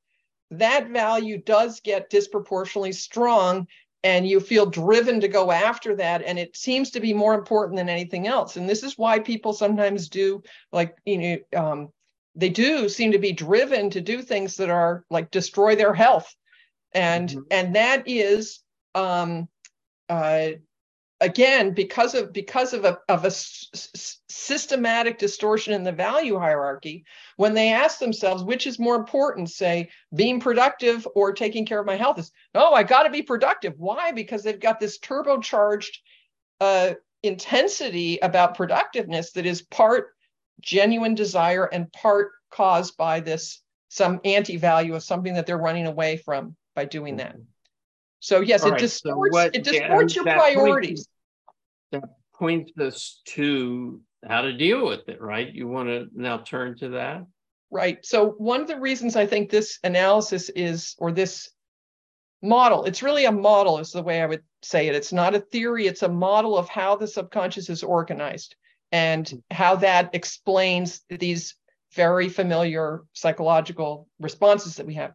that 0.51 0.89
value 0.89 1.41
does 1.41 1.79
get 1.79 2.11
disproportionately 2.11 2.91
strong 2.91 3.65
and 4.03 4.27
you 4.27 4.39
feel 4.39 4.65
driven 4.65 5.21
to 5.21 5.27
go 5.27 5.51
after 5.51 5.95
that 5.95 6.21
and 6.23 6.37
it 6.37 6.55
seems 6.55 6.91
to 6.91 6.99
be 6.99 7.13
more 7.13 7.33
important 7.33 7.77
than 7.77 7.89
anything 7.89 8.27
else 8.27 8.57
and 8.57 8.69
this 8.69 8.83
is 8.83 8.97
why 8.97 9.19
people 9.19 9.53
sometimes 9.53 10.09
do 10.09 10.41
like 10.71 10.97
you 11.05 11.17
know 11.17 11.59
um, 11.61 11.89
they 12.35 12.49
do 12.49 12.89
seem 12.89 13.11
to 13.11 13.19
be 13.19 13.31
driven 13.31 13.89
to 13.89 14.01
do 14.01 14.21
things 14.21 14.57
that 14.57 14.69
are 14.69 15.05
like 15.09 15.31
destroy 15.31 15.75
their 15.75 15.93
health 15.93 16.33
and 16.93 17.29
mm-hmm. 17.29 17.39
and 17.51 17.75
that 17.75 18.03
is 18.07 18.59
um, 18.95 19.47
uh, 20.09 20.49
again 21.23 21.73
because 21.73 22.13
of 22.13 22.33
because 22.33 22.73
of 22.73 22.83
a 22.83 22.99
of 23.07 23.23
a 23.23 23.27
s- 23.27 24.19
systematic 24.27 25.17
distortion 25.17 25.73
in 25.73 25.83
the 25.83 25.91
value 25.91 26.37
hierarchy 26.37 27.05
when 27.37 27.53
they 27.53 27.71
ask 27.71 27.97
themselves 27.97 28.43
which 28.43 28.67
is 28.67 28.77
more 28.77 28.95
important 28.95 29.49
say 29.49 29.89
being 30.13 30.39
productive 30.39 31.07
or 31.15 31.31
taking 31.31 31.65
care 31.65 31.79
of 31.79 31.85
my 31.85 31.95
health 31.95 32.19
is 32.19 32.31
oh 32.55 32.73
i 32.73 32.83
got 32.83 33.03
to 33.03 33.09
be 33.09 33.21
productive. 33.21 33.73
Why? 33.77 34.11
Because 34.11 34.43
they've 34.43 34.59
got 34.59 34.79
this 34.79 34.99
turbocharged 34.99 35.95
uh, 36.59 36.93
intensity 37.23 38.19
about 38.19 38.55
productiveness 38.55 39.31
that 39.31 39.45
is 39.45 39.61
part 39.61 40.09
genuine 40.61 41.15
desire 41.15 41.65
and 41.65 41.91
part 41.93 42.31
caused 42.51 42.97
by 42.97 43.21
this 43.21 43.61
some 43.87 44.19
anti-value 44.25 44.95
of 44.95 45.03
something 45.03 45.35
that 45.35 45.45
they're 45.45 45.57
running 45.57 45.87
away 45.87 46.17
from 46.17 46.55
by 46.75 46.85
doing 46.85 47.17
that. 47.17 47.35
So 48.19 48.41
yes, 48.41 48.63
All 48.63 48.69
it 48.69 48.71
right, 48.71 48.79
distorts 48.79 49.31
so 49.31 49.33
what, 49.33 49.55
it 49.55 49.63
distorts 49.63 50.15
your 50.15 50.25
priorities 50.25 51.07
that 51.93 52.09
points 52.35 52.71
us 52.77 53.21
to 53.25 54.01
how 54.27 54.41
to 54.41 54.53
deal 54.53 54.85
with 54.85 55.07
it, 55.07 55.21
right? 55.21 55.53
You 55.53 55.67
want 55.67 55.89
to 55.89 56.07
now 56.13 56.37
turn 56.39 56.77
to 56.79 56.89
that? 56.89 57.25
Right. 57.71 58.05
So, 58.05 58.31
one 58.37 58.61
of 58.61 58.67
the 58.67 58.79
reasons 58.79 59.15
I 59.15 59.25
think 59.25 59.49
this 59.49 59.79
analysis 59.83 60.49
is, 60.49 60.95
or 60.99 61.11
this 61.11 61.49
model, 62.41 62.85
it's 62.85 63.01
really 63.01 63.25
a 63.25 63.31
model, 63.31 63.79
is 63.79 63.91
the 63.91 64.03
way 64.03 64.21
I 64.21 64.25
would 64.25 64.43
say 64.61 64.87
it. 64.87 64.95
It's 64.95 65.13
not 65.13 65.35
a 65.35 65.39
theory, 65.39 65.87
it's 65.87 66.03
a 66.03 66.09
model 66.09 66.57
of 66.57 66.69
how 66.69 66.95
the 66.95 67.07
subconscious 67.07 67.69
is 67.69 67.83
organized 67.83 68.55
and 68.91 69.41
how 69.49 69.75
that 69.77 70.13
explains 70.13 71.01
these 71.09 71.55
very 71.93 72.29
familiar 72.29 73.03
psychological 73.13 74.07
responses 74.19 74.75
that 74.75 74.85
we 74.85 74.93
have. 74.95 75.13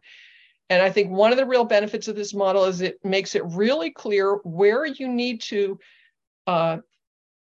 And 0.69 0.83
I 0.83 0.89
think 0.91 1.11
one 1.11 1.31
of 1.31 1.37
the 1.37 1.45
real 1.45 1.65
benefits 1.65 2.07
of 2.07 2.15
this 2.15 2.33
model 2.33 2.65
is 2.65 2.81
it 2.81 2.99
makes 3.03 3.35
it 3.35 3.43
really 3.45 3.89
clear 3.89 4.35
where 4.43 4.85
you 4.85 5.07
need 5.07 5.41
to 5.43 5.79
uh, 6.49 6.77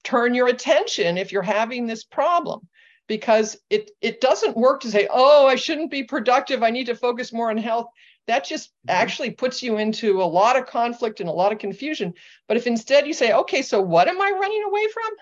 turn 0.02 0.34
your 0.34 0.48
attention 0.48 1.16
if 1.16 1.30
you're 1.30 1.42
having 1.42 1.86
this 1.86 2.02
problem 2.02 2.60
because 3.06 3.56
it 3.70 3.92
it 4.00 4.20
doesn't 4.20 4.56
work 4.56 4.80
to 4.80 4.90
say 4.90 5.06
oh 5.10 5.46
i 5.46 5.54
shouldn't 5.54 5.92
be 5.92 6.02
productive. 6.02 6.62
I 6.62 6.70
need 6.70 6.86
to 6.86 6.96
focus 6.96 7.32
more 7.32 7.50
on 7.50 7.56
health. 7.56 7.86
That 8.26 8.44
just 8.44 8.70
mm-hmm. 8.70 9.00
actually 9.00 9.30
puts 9.30 9.62
you 9.62 9.78
into 9.78 10.20
a 10.20 10.32
lot 10.40 10.58
of 10.58 10.66
conflict 10.66 11.20
and 11.20 11.28
a 11.28 11.32
lot 11.32 11.52
of 11.52 11.60
confusion. 11.60 12.14
But 12.48 12.56
if 12.56 12.66
instead 12.66 13.06
you 13.06 13.14
say 13.14 13.32
okay 13.32 13.62
so 13.62 13.80
what 13.80 14.08
am 14.08 14.20
i 14.20 14.30
running 14.30 14.64
away 14.64 14.86
from? 14.92 15.12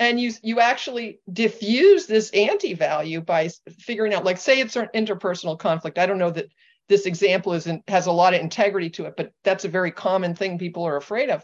And 0.00 0.20
you 0.20 0.32
you 0.42 0.60
actually 0.60 1.20
diffuse 1.32 2.04
this 2.06 2.30
anti-value 2.30 3.22
by 3.22 3.48
figuring 3.78 4.12
out 4.12 4.24
like 4.26 4.38
say 4.38 4.60
it's 4.60 4.76
an 4.76 4.88
interpersonal 4.94 5.58
conflict. 5.58 5.98
I 5.98 6.04
don't 6.04 6.18
know 6.18 6.30
that 6.32 6.50
this 6.90 7.06
example 7.06 7.54
isn't 7.54 7.88
has 7.88 8.06
a 8.06 8.12
lot 8.12 8.34
of 8.34 8.40
integrity 8.40 8.90
to 8.90 9.06
it 9.06 9.14
but 9.16 9.32
that's 9.42 9.64
a 9.64 9.68
very 9.68 9.90
common 9.90 10.34
thing 10.34 10.58
people 10.58 10.84
are 10.86 10.98
afraid 10.98 11.30
of 11.30 11.42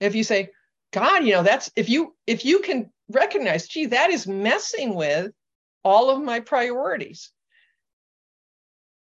if 0.00 0.14
you 0.14 0.24
say, 0.24 0.50
God, 0.92 1.24
you 1.24 1.32
know, 1.34 1.42
that's 1.42 1.70
if 1.76 1.88
you 1.88 2.16
if 2.26 2.44
you 2.44 2.60
can 2.60 2.90
recognize, 3.10 3.68
gee, 3.68 3.86
that 3.86 4.10
is 4.10 4.26
messing 4.26 4.94
with 4.94 5.32
all 5.84 6.10
of 6.10 6.22
my 6.22 6.40
priorities. 6.40 7.30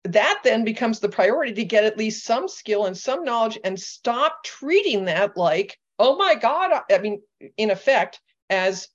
That 0.04 0.42
then 0.44 0.64
becomes 0.64 1.00
the 1.00 1.10
priority 1.10 1.54
to 1.54 1.66
get 1.66 1.84
at 1.84 1.98
least 1.98 2.26
some 2.26 2.48
skill 2.48 2.86
and 2.86 2.98
some 2.98 3.24
knowledge 3.24 3.60
and 3.64 3.80
stop 3.80 4.44
treating 4.44 5.06
that 5.06 5.36
like, 5.36 5.78
oh 6.00 6.16
my 6.16 6.36
God, 6.36 6.82
I 6.90 6.98
mean, 7.00 7.22
in 7.58 7.72
effect, 7.72 8.22
as 8.50 8.88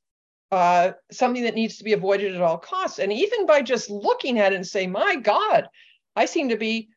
uh, 0.51 0.93
something 1.11 1.45
that 1.45 1.55
needs 1.55 1.79
to 1.79 1.85
be 1.85 1.93
avoided 1.93 2.35
at 2.35 2.41
all 2.41 2.59
costs. 2.59 2.99
And 2.99 3.13
even 3.13 3.47
by 3.47 3.63
just 3.63 3.91
looking 3.91 4.39
at 4.39 4.53
it 4.53 4.57
and 4.57 4.67
say, 4.67 4.87
my 4.87 5.17
God, 5.17 5.69
I 6.17 6.27
seem 6.27 6.51
to 6.51 6.57
be 6.57 6.89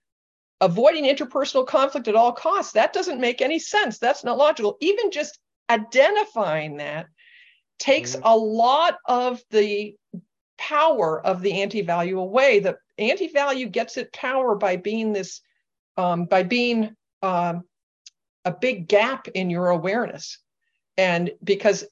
avoiding 0.61 1.05
interpersonal 1.05 1.67
conflict 1.67 2.07
at 2.07 2.15
all 2.15 2.31
costs. 2.31 2.73
That 2.73 2.93
doesn't 2.93 3.19
make 3.19 3.41
any 3.41 3.59
sense. 3.59 3.97
That's 3.97 4.23
not 4.23 4.37
logical. 4.37 4.77
Even 4.81 5.11
just 5.11 5.39
identifying 5.69 6.77
that 6.77 7.07
takes 7.79 8.15
mm-hmm. 8.15 8.25
a 8.25 8.35
lot 8.35 8.97
of 9.05 9.41
the 9.51 9.95
power 10.57 11.25
of 11.25 11.41
the 11.41 11.61
anti-value 11.61 12.19
away. 12.19 12.59
The 12.59 12.77
anti-value 12.97 13.67
gets 13.67 13.97
its 13.97 14.09
power 14.13 14.55
by 14.55 14.77
being 14.77 15.11
this, 15.11 15.41
um, 15.97 16.25
by 16.25 16.43
being 16.43 16.95
um, 17.21 17.63
a 18.45 18.51
big 18.51 18.87
gap 18.87 19.27
in 19.29 19.49
your 19.49 19.69
awareness. 19.69 20.37
And 20.97 21.31
because 21.43 21.83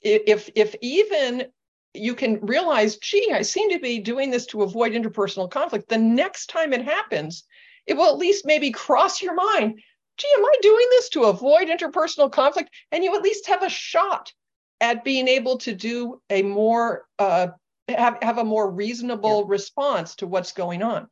if 0.00 0.50
if 0.54 0.74
even 0.80 1.46
you 1.94 2.14
can 2.14 2.40
realize, 2.40 2.96
gee, 2.96 3.32
I 3.32 3.42
seem 3.42 3.70
to 3.70 3.78
be 3.78 3.98
doing 3.98 4.30
this 4.30 4.46
to 4.46 4.62
avoid 4.62 4.92
interpersonal 4.92 5.50
conflict. 5.50 5.88
The 5.88 5.98
next 5.98 6.46
time 6.46 6.72
it 6.72 6.84
happens, 6.84 7.44
it 7.86 7.96
will 7.96 8.12
at 8.12 8.18
least 8.18 8.46
maybe 8.46 8.70
cross 8.70 9.22
your 9.22 9.34
mind 9.34 9.80
gee, 10.18 10.28
am 10.36 10.44
I 10.44 10.54
doing 10.60 10.86
this 10.90 11.08
to 11.10 11.24
avoid 11.24 11.68
interpersonal 11.68 12.30
conflict? 12.30 12.70
And 12.90 13.02
you 13.02 13.14
at 13.14 13.22
least 13.22 13.46
have 13.48 13.62
a 13.62 13.68
shot 13.68 14.32
at 14.80 15.04
being 15.04 15.28
able 15.28 15.58
to 15.58 15.74
do 15.74 16.20
a 16.30 16.42
more, 16.42 17.06
uh, 17.18 17.48
have, 17.88 18.18
have 18.22 18.38
a 18.38 18.44
more 18.44 18.70
reasonable 18.70 19.40
yeah. 19.40 19.46
response 19.48 20.16
to 20.16 20.26
what's 20.26 20.52
going 20.52 20.82
on. 20.82 21.08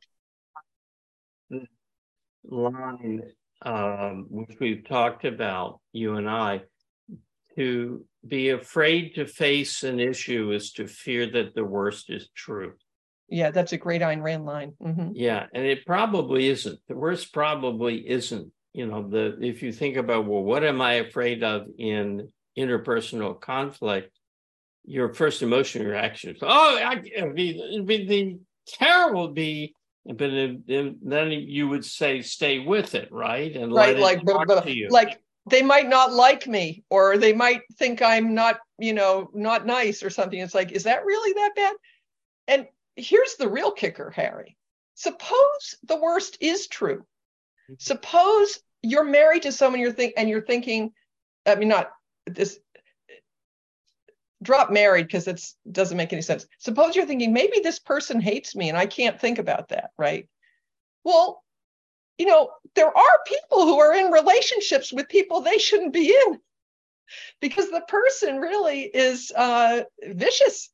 Line, 2.43 3.21
um, 3.61 4.25
which 4.29 4.57
we've 4.59 4.87
talked 4.87 5.25
about, 5.25 5.79
you 5.93 6.15
and 6.15 6.29
I, 6.29 6.61
to 7.55 8.05
be 8.25 8.49
afraid 8.49 9.15
to 9.15 9.25
face 9.25 9.83
an 9.83 9.99
issue 9.99 10.51
is 10.51 10.71
to 10.73 10.87
fear 10.87 11.29
that 11.31 11.53
the 11.53 11.63
worst 11.63 12.09
is 12.09 12.29
true. 12.35 12.73
Yeah, 13.31 13.51
that's 13.51 13.71
a 13.71 13.77
great 13.77 14.01
Ayn 14.01 14.21
Rand 14.21 14.45
line. 14.45 14.73
Mm-hmm. 14.83 15.11
Yeah, 15.13 15.45
and 15.53 15.65
it 15.65 15.85
probably 15.85 16.49
isn't. 16.49 16.79
The 16.87 16.95
worst 16.95 17.33
probably 17.33 18.07
isn't. 18.07 18.51
You 18.73 18.87
know, 18.87 19.07
the 19.07 19.37
if 19.41 19.63
you 19.63 19.71
think 19.71 19.97
about 19.97 20.25
well, 20.25 20.43
what 20.43 20.63
am 20.63 20.81
I 20.81 20.93
afraid 20.93 21.43
of 21.43 21.67
in 21.77 22.29
interpersonal 22.57 23.39
conflict? 23.39 24.11
Your 24.83 25.13
first 25.13 25.41
emotion 25.41 25.85
reaction 25.85 26.35
is, 26.35 26.41
oh, 26.41 26.77
I, 26.77 27.01
it'd 27.15 27.35
be, 27.35 27.59
it'd 27.73 27.85
be 27.85 28.05
the 28.05 28.39
terrible 28.67 29.29
be 29.29 29.75
but 30.05 30.31
then 30.31 31.31
you 31.31 31.67
would 31.67 31.85
say 31.85 32.21
stay 32.21 32.59
with 32.59 32.95
it 32.95 33.11
right 33.11 33.55
and 33.55 33.71
right 33.73 33.99
like 33.99 34.23
but, 34.25 34.47
but, 34.47 34.67
like 34.89 35.21
they 35.49 35.61
might 35.61 35.87
not 35.87 36.11
like 36.11 36.47
me 36.47 36.83
or 36.89 37.17
they 37.17 37.33
might 37.33 37.61
think 37.77 38.01
i'm 38.01 38.33
not 38.33 38.59
you 38.79 38.93
know 38.93 39.29
not 39.33 39.65
nice 39.65 40.01
or 40.01 40.09
something 40.09 40.39
it's 40.39 40.55
like 40.55 40.71
is 40.71 40.83
that 40.83 41.05
really 41.05 41.33
that 41.33 41.51
bad 41.55 41.75
and 42.47 42.65
here's 42.95 43.35
the 43.35 43.49
real 43.49 43.71
kicker 43.71 44.09
harry 44.09 44.57
suppose 44.95 45.75
the 45.83 45.99
worst 45.99 46.37
is 46.41 46.67
true 46.67 46.99
mm-hmm. 46.99 47.73
suppose 47.79 48.59
you're 48.81 49.03
married 49.03 49.43
to 49.43 49.51
someone 49.51 49.79
you're 49.79 49.91
think 49.91 50.13
and 50.17 50.29
you're 50.29 50.45
thinking 50.45 50.91
i 51.45 51.55
mean 51.55 51.69
not 51.69 51.91
this 52.25 52.59
drop 54.41 54.71
married 54.71 55.07
because 55.07 55.27
it 55.27 55.43
doesn't 55.71 55.97
make 55.97 56.13
any 56.13 56.21
sense. 56.21 56.45
Suppose 56.57 56.95
you're 56.95 57.05
thinking 57.05 57.33
maybe 57.33 57.59
this 57.59 57.79
person 57.79 58.19
hates 58.19 58.55
me 58.55 58.69
and 58.69 58.77
I 58.77 58.85
can't 58.85 59.19
think 59.19 59.39
about 59.39 59.69
that, 59.69 59.91
right? 59.97 60.27
Well, 61.03 61.43
you 62.17 62.25
know, 62.25 62.51
there 62.75 62.87
are 62.95 63.19
people 63.25 63.63
who 63.63 63.79
are 63.79 63.93
in 63.93 64.11
relationships 64.11 64.91
with 64.91 65.09
people 65.09 65.41
they 65.41 65.57
shouldn't 65.57 65.93
be 65.93 66.09
in 66.09 66.39
because 67.39 67.69
the 67.69 67.81
person 67.87 68.37
really 68.37 68.81
is 68.81 69.31
uh, 69.35 69.83
vicious. 70.03 70.69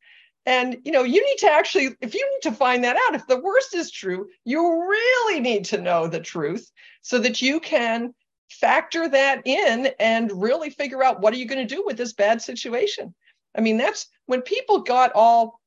And 0.47 0.77
you 0.83 0.91
know, 0.91 1.03
you 1.03 1.23
need 1.23 1.37
to 1.39 1.51
actually, 1.51 1.95
if 2.01 2.15
you 2.15 2.27
need 2.31 2.49
to 2.49 2.55
find 2.55 2.83
that 2.83 2.97
out, 3.07 3.13
if 3.13 3.27
the 3.27 3.39
worst 3.39 3.75
is 3.75 3.91
true, 3.91 4.27
you 4.45 4.61
really 4.61 5.39
need 5.39 5.65
to 5.65 5.81
know 5.81 6.07
the 6.07 6.19
truth 6.19 6.71
so 7.03 7.19
that 7.19 7.41
you 7.41 7.59
can 7.59 8.15
factor 8.49 9.07
that 9.09 9.45
in 9.45 9.89
and 9.99 10.31
really 10.33 10.71
figure 10.71 11.03
out 11.03 11.21
what 11.21 11.33
are 11.33 11.37
you 11.37 11.45
going 11.45 11.67
to 11.67 11.75
do 11.75 11.83
with 11.85 11.97
this 11.97 12.13
bad 12.13 12.41
situation 12.41 13.13
I 13.57 13.61
mean, 13.61 13.77
that's 13.77 14.07
when 14.27 14.41
people 14.43 14.81
got 14.81 15.11
all 15.13 15.59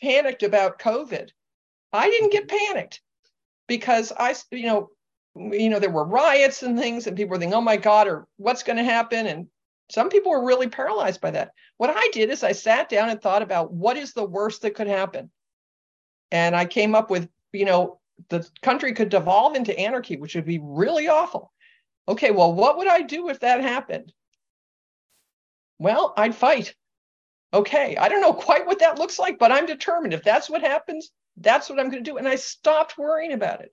panicked 0.00 0.44
about 0.44 0.78
COVID. 0.78 1.30
I 1.92 2.08
didn't 2.08 2.32
get 2.32 2.48
panicked 2.48 3.02
because 3.66 4.12
I, 4.16 4.34
you 4.52 4.66
know, 4.66 4.90
you 5.34 5.68
know, 5.68 5.80
there 5.80 5.90
were 5.90 6.04
riots 6.04 6.62
and 6.62 6.78
things, 6.78 7.06
and 7.06 7.16
people 7.16 7.30
were 7.32 7.38
thinking, 7.38 7.54
"Oh 7.54 7.60
my 7.60 7.76
God," 7.76 8.06
or 8.06 8.26
"What's 8.36 8.62
going 8.62 8.76
to 8.76 8.84
happen?" 8.84 9.26
And 9.26 9.48
some 9.88 10.08
people 10.08 10.30
were 10.32 10.44
really 10.44 10.68
paralyzed 10.68 11.20
by 11.20 11.30
that. 11.32 11.52
What 11.76 11.90
I 11.94 12.08
did 12.12 12.30
is 12.30 12.42
I 12.42 12.52
sat 12.52 12.88
down 12.88 13.08
and 13.08 13.20
thought 13.20 13.42
about 13.42 13.72
what 13.72 13.96
is 13.96 14.12
the 14.12 14.24
worst 14.24 14.62
that 14.62 14.74
could 14.74 14.88
happen, 14.88 15.30
and 16.30 16.56
I 16.56 16.66
came 16.66 16.94
up 16.94 17.10
with, 17.10 17.28
you 17.52 17.64
know, 17.64 18.00
the 18.28 18.48
country 18.62 18.94
could 18.94 19.10
devolve 19.10 19.54
into 19.56 19.78
anarchy, 19.78 20.16
which 20.16 20.34
would 20.34 20.46
be 20.46 20.60
really 20.62 21.08
awful. 21.08 21.52
Okay, 22.08 22.30
well, 22.30 22.52
what 22.54 22.78
would 22.78 22.88
I 22.88 23.02
do 23.02 23.28
if 23.28 23.40
that 23.40 23.60
happened? 23.60 24.12
Well, 25.78 26.14
I'd 26.16 26.34
fight 26.34 26.74
okay, 27.56 27.96
I 27.96 28.08
don't 28.08 28.20
know 28.20 28.32
quite 28.32 28.66
what 28.66 28.80
that 28.80 28.98
looks 28.98 29.18
like, 29.18 29.38
but 29.38 29.50
I'm 29.50 29.66
determined. 29.66 30.14
If 30.14 30.22
that's 30.22 30.50
what 30.50 30.62
happens, 30.62 31.10
that's 31.36 31.68
what 31.68 31.78
I'm 31.78 31.90
going 31.90 32.04
to 32.04 32.10
do. 32.10 32.18
And 32.18 32.28
I 32.28 32.36
stopped 32.36 32.98
worrying 32.98 33.32
about 33.32 33.62
it. 33.62 33.72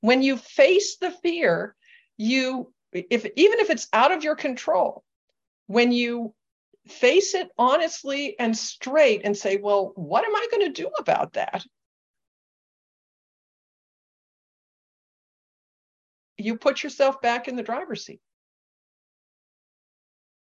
When 0.00 0.22
you 0.22 0.36
face 0.36 0.96
the 0.96 1.10
fear, 1.10 1.74
you, 2.16 2.72
if 2.92 3.26
even 3.36 3.60
if 3.60 3.70
it's 3.70 3.88
out 3.92 4.12
of 4.12 4.24
your 4.24 4.36
control, 4.36 5.04
when 5.70 5.92
you 5.92 6.34
face 6.88 7.32
it 7.34 7.48
honestly 7.56 8.34
and 8.40 8.56
straight 8.56 9.20
and 9.22 9.36
say, 9.36 9.56
well, 9.56 9.92
what 9.94 10.24
am 10.24 10.34
I 10.34 10.48
going 10.50 10.66
to 10.66 10.82
do 10.82 10.90
about 10.98 11.34
that? 11.34 11.64
You 16.36 16.56
put 16.56 16.82
yourself 16.82 17.20
back 17.20 17.46
in 17.46 17.54
the 17.54 17.62
driver's 17.62 18.04
seat. 18.04 18.20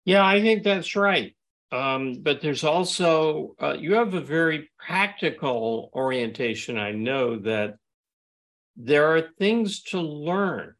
Yeah, 0.03 0.25
I 0.25 0.41
think 0.41 0.63
that's 0.63 0.95
right. 0.95 1.35
Um, 1.71 2.15
but 2.23 2.41
there's 2.41 2.63
also, 2.63 3.53
uh, 3.61 3.75
you 3.77 3.93
have 3.93 4.15
a 4.15 4.21
very 4.21 4.71
practical 4.79 5.91
orientation. 5.93 6.79
I 6.79 6.91
know 6.91 7.37
that 7.37 7.75
there 8.75 9.15
are 9.15 9.29
things 9.37 9.83
to 9.83 10.01
learn. 10.01 10.73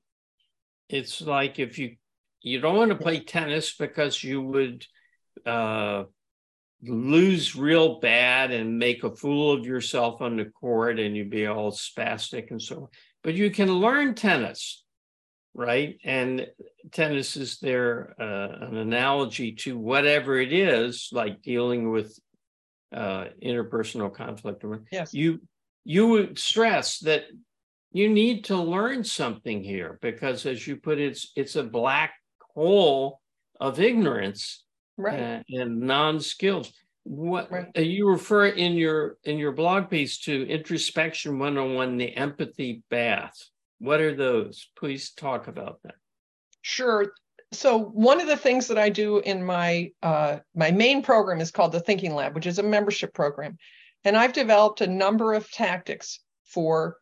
It's 0.90 1.22
like 1.22 1.60
if 1.60 1.78
you, 1.78 1.98
you 2.44 2.60
don't 2.60 2.78
want 2.78 2.92
to 2.92 2.98
play 2.98 3.20
tennis 3.20 3.76
because 3.76 4.24
you 4.24 4.42
would 4.42 4.86
uh, 5.46 6.04
lose 6.84 7.56
real 7.56 8.00
bad 8.00 8.52
and 8.52 8.78
make 8.78 9.04
a 9.04 9.16
fool 9.16 9.52
of 9.52 9.66
yourself 9.66 10.22
on 10.22 10.38
the 10.38 10.46
court 10.46 11.00
and 11.00 11.16
you'd 11.16 11.30
be 11.30 11.48
all 11.48 11.72
spastic 11.72 12.52
and 12.52 12.62
so 12.62 12.76
on. 12.76 12.88
But 13.24 13.34
you 13.34 13.50
can 13.50 13.74
learn 13.74 14.14
tennis 14.14 14.84
right? 15.54 15.98
And 16.04 16.48
tennis 16.92 17.36
is 17.38 17.60
there 17.60 18.16
uh, 18.20 18.68
an 18.68 18.78
analogy 18.78 19.54
to 19.54 19.78
whatever 19.78 20.40
it 20.40 20.52
is, 20.52 21.10
like 21.12 21.42
dealing 21.42 21.92
with 21.92 22.18
uh, 22.96 23.26
interpersonal 23.44 24.14
conflict. 24.14 24.64
Yes. 24.92 25.14
You 25.14 25.42
you 25.86 26.08
would 26.08 26.40
stress 26.40 27.00
that 27.00 27.24
you 27.92 28.10
need 28.10 28.46
to 28.46 28.58
learn 28.58 29.04
something 29.04 29.64
here 29.64 30.00
because, 30.02 30.46
as 30.46 30.66
you 30.66 30.78
put 30.78 31.00
it, 31.00 31.12
it's, 31.12 31.32
it's 31.36 31.56
a 31.56 31.64
black 31.64 32.14
hole 32.56 33.20
of 33.60 33.80
ignorance 33.80 34.64
right. 34.98 35.20
uh, 35.20 35.44
and 35.50 35.82
non-skills. 35.82 36.74
What 37.06 37.52
right. 37.52 37.68
uh, 37.78 37.82
you 37.82 38.08
refer 38.08 38.48
in 38.48 38.74
your 38.74 39.18
in 39.24 39.38
your 39.38 39.52
blog 39.52 39.90
piece 39.90 40.20
to 40.20 40.48
introspection 40.48 41.38
101, 41.38 41.98
the 41.98 42.16
empathy 42.16 42.82
bath 42.90 43.38
what 43.84 44.00
are 44.00 44.16
those? 44.16 44.70
Please 44.78 45.12
talk 45.12 45.50
about 45.50 45.80
that. 45.84 45.96
Sure. 46.62 47.14
So 47.52 47.78
one 47.78 48.22
of 48.22 48.28
the 48.28 48.38
things 48.38 48.68
that 48.68 48.78
I 48.78 48.88
do 48.88 49.20
in 49.20 49.46
my 49.46 49.92
uh, 50.02 50.38
my 50.56 50.72
main 50.72 51.02
program 51.04 51.42
is 51.42 51.52
called 51.52 51.74
the 51.74 51.82
Thinking 51.82 52.16
Lab, 52.16 52.34
which 52.34 52.48
is 52.48 52.60
a 52.60 52.64
membership 52.64 53.14
program, 53.14 53.58
and 54.06 54.16
I've 54.16 54.32
developed 54.32 54.80
a 54.80 54.88
number 54.88 55.34
of 55.34 55.52
tactics 55.52 56.22
for 56.46 56.96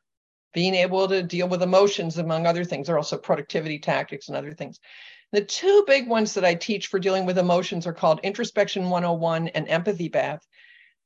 being 0.56 0.74
able 0.74 1.08
to 1.08 1.22
deal 1.22 1.48
with 1.48 1.62
emotions, 1.62 2.18
among 2.18 2.48
other 2.48 2.66
things. 2.66 2.88
There 2.88 2.96
are 2.96 3.00
also 3.00 3.18
productivity 3.18 3.78
tactics 3.78 4.28
and 4.28 4.36
other 4.36 4.52
things. 4.52 4.80
The 5.32 5.42
two 5.42 5.84
big 5.88 6.08
ones 6.08 6.34
that 6.34 6.44
I 6.44 6.56
teach 6.56 6.88
for 6.88 7.00
dealing 7.00 7.26
with 7.26 7.38
emotions 7.38 7.88
are 7.88 7.94
called 7.94 8.20
Introspection 8.22 8.90
101 8.90 9.48
and 9.50 9.68
Empathy 9.70 10.10
Bath. 10.10 10.46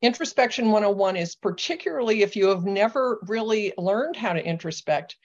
Introspection 0.02 0.72
101 0.72 1.16
is 1.16 1.36
particularly 1.36 2.24
if 2.24 2.36
you 2.36 2.48
have 2.48 2.66
never 2.66 3.20
really 3.28 3.74
learned 3.78 4.16
how 4.16 4.34
to 4.34 4.44
introspect, 4.44 5.16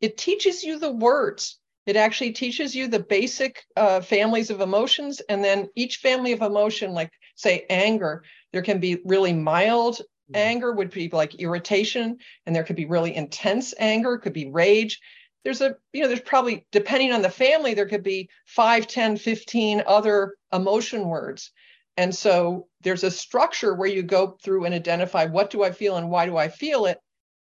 it 0.00 0.18
teaches 0.18 0.62
you 0.62 0.78
the 0.78 0.92
words. 0.92 1.58
It 1.86 1.96
actually 1.96 2.32
teaches 2.32 2.74
you 2.74 2.86
the 2.86 3.00
basic 3.00 3.64
uh, 3.76 4.02
families 4.02 4.50
of 4.50 4.60
emotions. 4.60 5.20
And 5.28 5.42
then 5.42 5.68
each 5.74 5.96
family 5.96 6.32
of 6.32 6.42
emotion, 6.42 6.92
like 6.92 7.10
say 7.34 7.66
anger, 7.70 8.22
there 8.52 8.62
can 8.62 8.78
be 8.78 9.00
really 9.04 9.32
mild 9.32 9.96
mm-hmm. 9.96 10.36
anger, 10.36 10.72
would 10.72 10.90
be 10.90 11.08
like 11.08 11.34
irritation, 11.36 12.18
and 12.46 12.54
there 12.54 12.64
could 12.64 12.76
be 12.76 12.86
really 12.86 13.16
intense 13.16 13.74
anger, 13.78 14.18
could 14.18 14.34
be 14.34 14.50
rage. 14.50 15.00
There's 15.44 15.60
a, 15.60 15.76
you 15.92 16.02
know, 16.02 16.08
there's 16.08 16.20
probably, 16.20 16.66
depending 16.70 17.12
on 17.12 17.22
the 17.22 17.30
family, 17.30 17.74
there 17.74 17.88
could 17.88 18.02
be 18.02 18.28
5, 18.46 18.86
10, 18.86 19.16
15 19.16 19.82
other 19.86 20.36
emotion 20.52 21.08
words. 21.08 21.50
And 21.96 22.14
so 22.14 22.68
there's 22.82 23.04
a 23.04 23.10
structure 23.10 23.74
where 23.74 23.88
you 23.88 24.02
go 24.02 24.38
through 24.42 24.64
and 24.64 24.74
identify 24.74 25.26
what 25.26 25.50
do 25.50 25.62
I 25.62 25.70
feel 25.70 25.96
and 25.96 26.10
why 26.10 26.26
do 26.26 26.36
I 26.36 26.48
feel 26.48 26.86
it 26.86 26.98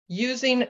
using 0.09 0.66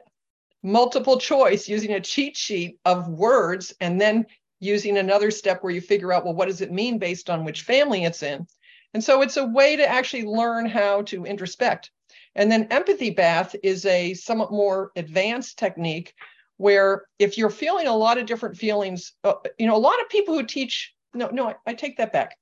multiple 0.62 1.18
choice 1.18 1.68
using 1.68 1.92
a 1.92 2.00
cheat 2.00 2.36
sheet 2.36 2.78
of 2.84 3.08
words 3.08 3.74
and 3.80 4.00
then 4.00 4.24
using 4.60 4.96
another 4.96 5.30
step 5.30 5.62
where 5.62 5.72
you 5.72 5.80
figure 5.80 6.12
out 6.12 6.24
well 6.24 6.34
what 6.34 6.46
does 6.46 6.60
it 6.60 6.70
mean 6.70 6.98
based 6.98 7.28
on 7.28 7.44
which 7.44 7.62
family 7.62 8.04
it's 8.04 8.22
in 8.22 8.46
and 8.94 9.02
so 9.02 9.22
it's 9.22 9.36
a 9.36 9.44
way 9.44 9.74
to 9.74 9.88
actually 9.88 10.24
learn 10.24 10.66
how 10.66 11.02
to 11.02 11.24
introspect 11.24 11.90
and 12.36 12.50
then 12.50 12.68
empathy 12.70 13.10
bath 13.10 13.56
is 13.64 13.84
a 13.86 14.14
somewhat 14.14 14.52
more 14.52 14.92
advanced 14.94 15.58
technique 15.58 16.14
where 16.62 17.04
if 17.18 17.36
you're 17.36 17.50
feeling 17.50 17.86
a 17.86 17.96
lot 17.96 18.18
of 18.18 18.26
different 18.26 18.56
feelings 18.56 19.12
uh, 19.24 19.34
you 19.58 19.66
know 19.66 19.76
a 19.76 19.86
lot 19.88 20.00
of 20.00 20.08
people 20.08 20.34
who 20.34 20.44
teach 20.44 20.94
no 21.12 21.28
no 21.32 21.48
I, 21.48 21.54
I 21.66 21.74
take 21.74 21.96
that 21.98 22.12
back 22.12 22.36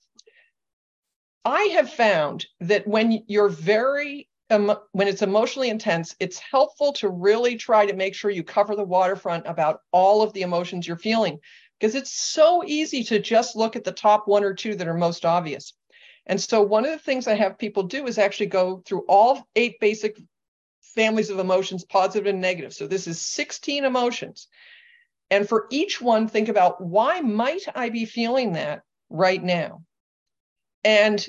i 1.45 1.63
have 1.77 1.91
found 1.91 2.47
that 2.61 2.87
when 2.87 3.23
you're 3.27 3.49
very 3.49 4.29
when 4.51 5.07
it's 5.07 5.23
emotionally 5.23 5.71
intense, 5.71 6.17
it's 6.19 6.41
helpful 6.41 6.93
to 6.95 7.09
really 7.09 7.57
try 7.57 7.87
to 7.87 7.95
make 7.95 8.15
sure 8.15 8.33
you 8.33 8.43
cover 8.43 8.75
the 8.75 8.83
waterfront 8.83 9.47
about 9.47 9.81
all 9.93 10.23
of 10.23 10.33
the 10.33 10.43
emotions 10.43 10.89
you're 10.89 10.97
feeling 10.97 11.39
because 11.79 11.95
it's 11.95 12.13
so 12.13 12.65
easy 12.67 13.05
to 13.05 13.21
just 13.21 13.55
look 13.55 13.77
at 13.77 13.85
the 13.85 13.93
top 13.93 14.27
one 14.27 14.43
or 14.43 14.53
two 14.53 14.75
that 14.75 14.89
are 14.89 14.95
most 14.95 15.25
obvious. 15.25 15.73
And 16.27 16.41
so 16.41 16.63
one 16.63 16.85
of 16.85 16.91
the 16.91 16.99
things 16.99 17.29
I 17.29 17.35
have 17.35 17.59
people 17.59 17.85
do 17.85 18.07
is 18.07 18.19
actually 18.19 18.47
go 18.47 18.83
through 18.85 19.05
all 19.09 19.47
eight 19.55 19.79
basic 19.81 20.21
families 20.94 21.31
of 21.31 21.38
emotions, 21.38 21.85
positive 21.85 22.26
and 22.26 22.40
negative. 22.40 22.72
So 22.72 22.87
this 22.87 23.07
is 23.07 23.20
16 23.20 23.85
emotions. 23.85 24.48
And 25.31 25.48
for 25.48 25.66
each 25.70 26.00
one, 26.00 26.29
think 26.29 26.48
about 26.48 26.81
why 26.81 27.20
might 27.20 27.62
I 27.74 27.90
be 27.90 28.05
feeling 28.05 28.55
that 28.55 28.83
right 29.09 29.42
now? 29.42 29.83
And 30.83 31.24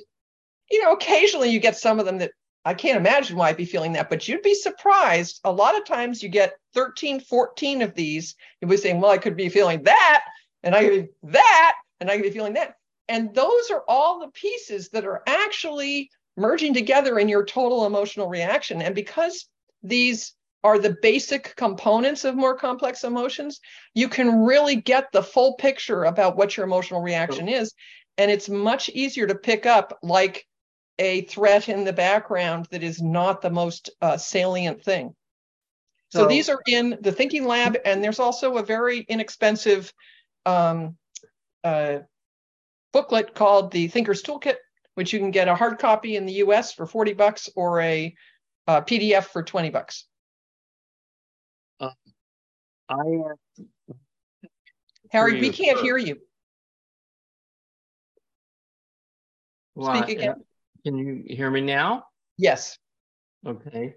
you 0.71 0.81
know, 0.81 0.93
occasionally 0.93 1.49
you 1.49 1.59
get 1.59 1.77
some 1.77 1.99
of 1.99 2.05
them 2.05 2.19
that 2.19 2.31
I 2.63 2.73
can't 2.73 2.97
imagine 2.97 3.35
why 3.35 3.49
I'd 3.49 3.57
be 3.57 3.65
feeling 3.65 3.93
that, 3.93 4.09
but 4.09 4.27
you'd 4.27 4.41
be 4.41 4.53
surprised. 4.53 5.41
A 5.43 5.51
lot 5.51 5.77
of 5.77 5.85
times 5.85 6.23
you 6.23 6.29
get 6.29 6.53
13, 6.73 7.19
14 7.19 7.81
of 7.81 7.93
these. 7.93 8.35
You'll 8.59 8.71
be 8.71 8.77
saying, 8.77 9.01
well, 9.01 9.11
I 9.11 9.17
could 9.17 9.35
be 9.35 9.49
feeling 9.49 9.83
that, 9.83 10.23
and 10.63 10.75
I 10.75 10.83
could 10.83 11.03
be 11.03 11.09
that, 11.31 11.75
and 11.99 12.09
I 12.09 12.15
could 12.15 12.23
be 12.23 12.31
feeling 12.31 12.53
that. 12.53 12.75
And 13.09 13.33
those 13.33 13.71
are 13.71 13.83
all 13.87 14.19
the 14.19 14.29
pieces 14.29 14.89
that 14.89 15.05
are 15.05 15.23
actually 15.27 16.09
merging 16.41 16.73
together 16.73 17.19
in 17.19 17.29
your 17.29 17.45
total 17.45 17.85
emotional 17.85 18.27
reaction. 18.27 18.81
And 18.81 18.95
because 18.95 19.47
these 19.83 20.33
are 20.63 20.77
the 20.77 20.97
basic 21.01 21.55
components 21.55 22.25
of 22.25 22.35
more 22.35 22.55
complex 22.55 23.03
emotions, 23.03 23.59
you 23.93 24.07
can 24.07 24.43
really 24.43 24.75
get 24.75 25.11
the 25.11 25.23
full 25.23 25.55
picture 25.55 26.03
about 26.03 26.35
what 26.35 26.55
your 26.55 26.65
emotional 26.65 27.01
reaction 27.01 27.47
is. 27.47 27.73
And 28.17 28.29
it's 28.29 28.49
much 28.49 28.89
easier 28.89 29.25
to 29.27 29.35
pick 29.35 29.65
up 29.65 29.97
like 30.03 30.45
a 30.99 31.21
threat 31.21 31.69
in 31.69 31.83
the 31.83 31.93
background 31.93 32.67
that 32.71 32.83
is 32.83 33.01
not 33.01 33.41
the 33.41 33.49
most 33.49 33.89
uh, 34.01 34.17
salient 34.17 34.83
thing. 34.83 35.15
So, 36.09 36.23
so, 36.23 36.27
these 36.27 36.49
are 36.49 36.59
in 36.67 36.97
the 37.01 37.11
Thinking 37.11 37.45
Lab, 37.45 37.77
and 37.85 38.03
there's 38.03 38.19
also 38.19 38.57
a 38.57 38.63
very 38.63 38.99
inexpensive 38.99 39.93
um, 40.45 40.97
uh, 41.63 41.99
booklet 42.91 43.33
called 43.33 43.71
the 43.71 43.87
Thinker's 43.87 44.21
Toolkit, 44.21 44.57
which 44.95 45.13
you 45.13 45.19
can 45.19 45.31
get 45.31 45.47
a 45.47 45.55
hard 45.55 45.79
copy 45.79 46.15
in 46.15 46.25
the 46.25 46.33
US 46.33 46.73
for 46.73 46.85
40 46.85 47.13
bucks 47.13 47.49
or 47.55 47.81
a, 47.81 48.13
a 48.67 48.71
uh, 48.71 48.81
PDF 48.81 49.25
for 49.25 49.43
20 49.43 49.69
bucks. 49.69 50.05
I 52.91 52.93
uh, 52.93 53.93
Harry, 55.11 55.39
we 55.39 55.49
can't 55.49 55.79
hear 55.79 55.97
you. 55.97 56.17
Well, 59.75 60.03
Speak 60.03 60.17
again. 60.17 60.35
Can 60.85 60.97
you 60.97 61.23
hear 61.27 61.49
me 61.49 61.61
now? 61.61 62.05
Yes. 62.37 62.77
Okay. 63.45 63.95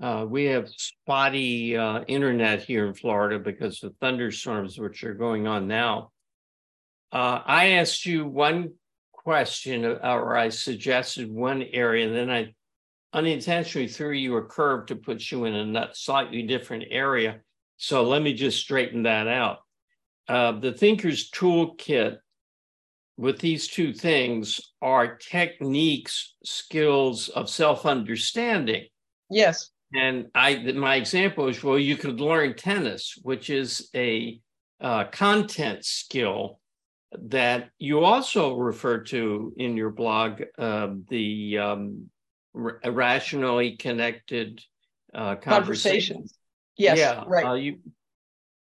Uh, 0.00 0.24
we 0.28 0.44
have 0.44 0.68
spotty 0.68 1.76
uh, 1.76 2.02
internet 2.02 2.62
here 2.62 2.86
in 2.86 2.94
Florida 2.94 3.38
because 3.38 3.82
of 3.82 3.94
thunderstorms, 4.00 4.78
which 4.78 5.02
are 5.04 5.14
going 5.14 5.46
on 5.46 5.66
now. 5.66 6.10
Uh, 7.10 7.40
I 7.44 7.70
asked 7.72 8.06
you 8.06 8.26
one 8.26 8.74
question, 9.22 9.84
or 9.84 10.36
I 10.36 10.48
suggested 10.48 11.30
one 11.30 11.62
area, 11.72 12.06
and 12.06 12.16
then 12.16 12.30
I 12.30 12.54
unintentionally 13.12 13.88
threw 13.88 14.12
you 14.12 14.36
a 14.36 14.44
curve 14.44 14.86
to 14.86 14.96
put 14.96 15.30
you 15.30 15.44
in 15.44 15.76
a 15.76 15.90
slightly 15.92 16.42
different 16.42 16.84
area. 16.90 17.40
So 17.76 18.04
let 18.04 18.22
me 18.22 18.32
just 18.32 18.58
straighten 18.58 19.02
that 19.02 19.28
out. 19.28 19.58
Uh, 20.28 20.52
the 20.52 20.72
Thinker's 20.72 21.30
Toolkit 21.30 22.18
with 23.16 23.38
these 23.40 23.66
two 23.68 23.92
things 23.92 24.60
are 24.80 25.16
techniques, 25.16 26.34
skills 26.44 27.28
of 27.28 27.50
self 27.50 27.84
understanding. 27.84 28.86
Yes. 29.30 29.70
And 29.94 30.28
I, 30.34 30.56
my 30.72 30.96
example 30.96 31.48
is 31.48 31.62
well, 31.62 31.78
you 31.78 31.96
could 31.96 32.20
learn 32.20 32.54
tennis, 32.54 33.18
which 33.22 33.50
is 33.50 33.90
a 33.94 34.40
uh, 34.80 35.04
content 35.04 35.84
skill 35.84 36.60
that 37.12 37.70
you 37.78 38.00
also 38.00 38.56
refer 38.56 38.98
to 38.98 39.52
in 39.56 39.76
your 39.76 39.90
blog, 39.90 40.42
uh, 40.58 40.88
the 41.08 41.58
um, 41.58 42.10
rationally 42.54 43.76
connected 43.76 44.60
uh, 45.14 45.36
conversations. 45.36 45.44
conversations. 45.44 46.38
Yes, 46.76 46.98
yeah, 46.98 47.24
right. 47.26 47.44
Uh, 47.44 47.54
you, 47.54 47.78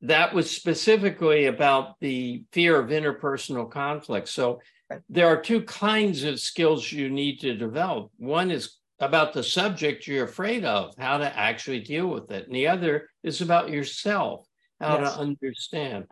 that 0.01 0.33
was 0.33 0.51
specifically 0.51 1.45
about 1.45 1.99
the 1.99 2.43
fear 2.51 2.79
of 2.79 2.89
interpersonal 2.89 3.69
conflict. 3.69 4.29
So 4.29 4.61
right. 4.89 5.01
there 5.09 5.27
are 5.27 5.41
two 5.41 5.63
kinds 5.63 6.23
of 6.23 6.39
skills 6.39 6.91
you 6.91 7.09
need 7.09 7.39
to 7.39 7.55
develop. 7.55 8.11
One 8.17 8.51
is 8.51 8.75
about 8.99 9.33
the 9.33 9.43
subject 9.43 10.07
you're 10.07 10.25
afraid 10.25 10.65
of, 10.65 10.93
how 10.97 11.17
to 11.17 11.37
actually 11.37 11.79
deal 11.79 12.07
with 12.07 12.31
it. 12.31 12.45
And 12.45 12.55
the 12.55 12.67
other 12.67 13.09
is 13.23 13.41
about 13.41 13.69
yourself, 13.69 14.45
how 14.79 14.99
yes. 14.99 15.15
to 15.15 15.19
understand. 15.19 16.05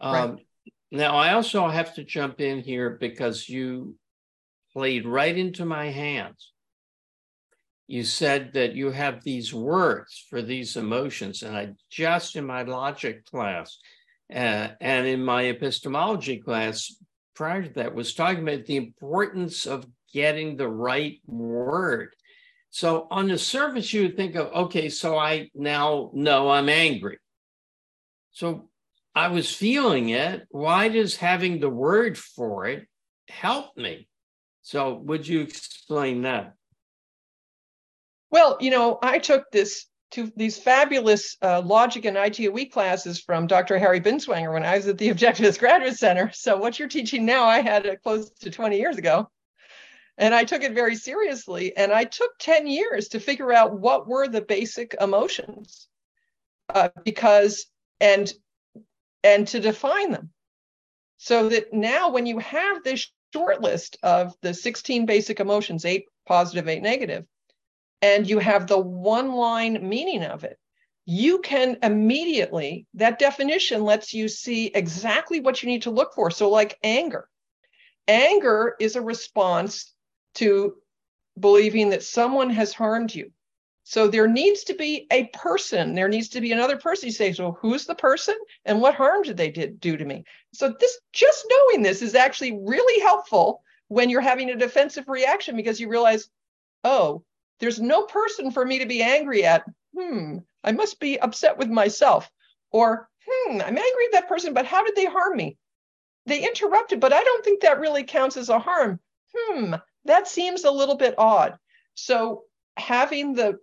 Um, 0.00 0.14
right. 0.14 0.46
Now, 0.90 1.16
I 1.16 1.34
also 1.34 1.68
have 1.68 1.94
to 1.94 2.04
jump 2.04 2.40
in 2.40 2.60
here 2.60 2.90
because 2.90 3.48
you 3.48 3.96
played 4.72 5.06
right 5.06 5.36
into 5.36 5.64
my 5.64 5.90
hands 5.90 6.52
you 7.88 8.04
said 8.04 8.52
that 8.52 8.74
you 8.74 8.90
have 8.90 9.24
these 9.24 9.52
words 9.52 10.24
for 10.28 10.42
these 10.42 10.76
emotions. 10.76 11.42
And 11.42 11.56
I 11.56 11.70
just 11.90 12.36
in 12.36 12.44
my 12.44 12.62
logic 12.62 13.24
class 13.24 13.78
uh, 14.32 14.68
and 14.80 15.06
in 15.06 15.24
my 15.24 15.46
epistemology 15.46 16.36
class 16.36 16.94
prior 17.34 17.62
to 17.62 17.68
that 17.70 17.94
was 17.94 18.12
talking 18.12 18.46
about 18.46 18.66
the 18.66 18.76
importance 18.76 19.66
of 19.66 19.86
getting 20.12 20.56
the 20.56 20.68
right 20.68 21.18
word. 21.26 22.10
So 22.68 23.08
on 23.10 23.28
the 23.28 23.38
surface, 23.38 23.94
you 23.94 24.02
would 24.02 24.16
think 24.16 24.34
of, 24.34 24.52
okay, 24.52 24.90
so 24.90 25.16
I 25.16 25.48
now 25.54 26.10
know 26.12 26.50
I'm 26.50 26.68
angry. 26.68 27.18
So 28.32 28.68
I 29.18 29.26
was 29.26 29.52
feeling 29.52 30.10
it. 30.10 30.46
Why 30.48 30.86
does 30.86 31.16
having 31.16 31.58
the 31.58 31.68
word 31.68 32.16
for 32.16 32.66
it 32.66 32.86
help 33.26 33.76
me? 33.76 34.06
So 34.62 34.94
would 34.94 35.26
you 35.26 35.40
explain 35.40 36.22
that? 36.22 36.54
Well, 38.30 38.58
you 38.60 38.70
know, 38.70 39.00
I 39.02 39.18
took 39.18 39.50
this 39.50 39.86
to 40.12 40.32
these 40.36 40.56
fabulous 40.56 41.36
uh, 41.42 41.62
logic 41.62 42.04
and 42.04 42.16
ITOE 42.16 42.70
classes 42.70 43.20
from 43.20 43.48
Dr. 43.48 43.76
Harry 43.76 44.00
Binswanger 44.00 44.52
when 44.52 44.64
I 44.64 44.76
was 44.76 44.86
at 44.86 44.98
the 44.98 45.12
Objectivist 45.12 45.58
Graduate 45.58 45.96
Center. 45.96 46.30
So 46.32 46.56
what 46.56 46.78
you're 46.78 46.86
teaching 46.86 47.26
now, 47.26 47.42
I 47.42 47.60
had 47.60 47.86
it 47.86 48.04
close 48.04 48.30
to 48.30 48.52
20 48.52 48.78
years 48.78 48.98
ago. 48.98 49.28
And 50.16 50.32
I 50.32 50.44
took 50.44 50.62
it 50.62 50.74
very 50.74 50.94
seriously. 50.94 51.76
And 51.76 51.90
I 51.90 52.04
took 52.04 52.38
10 52.38 52.68
years 52.68 53.08
to 53.08 53.18
figure 53.18 53.52
out 53.52 53.80
what 53.80 54.06
were 54.06 54.28
the 54.28 54.42
basic 54.42 54.94
emotions 55.00 55.88
uh, 56.72 56.90
because, 57.04 57.66
and, 58.00 58.32
and 59.24 59.46
to 59.48 59.60
define 59.60 60.12
them. 60.12 60.30
So 61.16 61.48
that 61.48 61.72
now 61.72 62.10
when 62.10 62.26
you 62.26 62.38
have 62.38 62.82
this 62.82 63.10
short 63.32 63.60
list 63.60 63.98
of 64.02 64.34
the 64.40 64.54
16 64.54 65.06
basic 65.06 65.40
emotions, 65.40 65.84
eight 65.84 66.06
positive, 66.26 66.68
eight 66.68 66.82
negative, 66.82 67.24
and 68.00 68.28
you 68.28 68.38
have 68.38 68.66
the 68.66 68.78
one 68.78 69.32
line 69.32 69.88
meaning 69.88 70.22
of 70.22 70.44
it, 70.44 70.58
you 71.04 71.40
can 71.40 71.78
immediately, 71.82 72.86
that 72.94 73.18
definition 73.18 73.82
lets 73.82 74.12
you 74.12 74.28
see 74.28 74.66
exactly 74.66 75.40
what 75.40 75.62
you 75.62 75.68
need 75.68 75.82
to 75.82 75.90
look 75.90 76.14
for. 76.14 76.30
So, 76.30 76.50
like 76.50 76.78
anger, 76.82 77.28
anger 78.06 78.76
is 78.78 78.94
a 78.94 79.00
response 79.00 79.92
to 80.34 80.76
believing 81.38 81.90
that 81.90 82.02
someone 82.02 82.50
has 82.50 82.74
harmed 82.74 83.14
you. 83.14 83.32
So 83.88 84.06
there 84.06 84.28
needs 84.28 84.64
to 84.64 84.74
be 84.74 85.06
a 85.10 85.28
person. 85.28 85.94
There 85.94 86.10
needs 86.10 86.28
to 86.28 86.42
be 86.42 86.52
another 86.52 86.76
person. 86.76 87.06
You 87.06 87.12
say, 87.12 87.32
so 87.32 87.52
who's 87.52 87.86
the 87.86 87.94
person 87.94 88.36
and 88.66 88.82
what 88.82 88.94
harm 88.94 89.22
did 89.22 89.38
they 89.38 89.50
did, 89.50 89.80
do 89.80 89.96
to 89.96 90.04
me? 90.04 90.24
So 90.52 90.74
this 90.78 90.98
just 91.14 91.46
knowing 91.48 91.82
this 91.82 92.02
is 92.02 92.14
actually 92.14 92.52
really 92.52 93.00
helpful 93.00 93.62
when 93.86 94.10
you're 94.10 94.20
having 94.20 94.50
a 94.50 94.56
defensive 94.56 95.08
reaction 95.08 95.56
because 95.56 95.80
you 95.80 95.88
realize, 95.88 96.28
oh, 96.84 97.24
there's 97.60 97.80
no 97.80 98.02
person 98.02 98.50
for 98.50 98.62
me 98.62 98.78
to 98.78 98.84
be 98.84 99.00
angry 99.00 99.46
at. 99.46 99.64
Hmm, 99.98 100.40
I 100.62 100.72
must 100.72 101.00
be 101.00 101.18
upset 101.18 101.56
with 101.56 101.70
myself. 101.70 102.30
Or, 102.70 103.08
hmm, 103.26 103.52
I'm 103.52 103.78
angry 103.78 104.04
at 104.04 104.12
that 104.12 104.28
person, 104.28 104.52
but 104.52 104.66
how 104.66 104.84
did 104.84 104.96
they 104.96 105.06
harm 105.06 105.34
me? 105.34 105.56
They 106.26 106.46
interrupted, 106.46 107.00
but 107.00 107.14
I 107.14 107.24
don't 107.24 107.42
think 107.42 107.62
that 107.62 107.80
really 107.80 108.04
counts 108.04 108.36
as 108.36 108.50
a 108.50 108.58
harm. 108.58 109.00
Hmm, 109.34 109.76
that 110.04 110.28
seems 110.28 110.64
a 110.64 110.70
little 110.70 110.96
bit 110.96 111.14
odd. 111.16 111.58
So, 111.94 112.44
having 112.76 113.32
the 113.32 113.58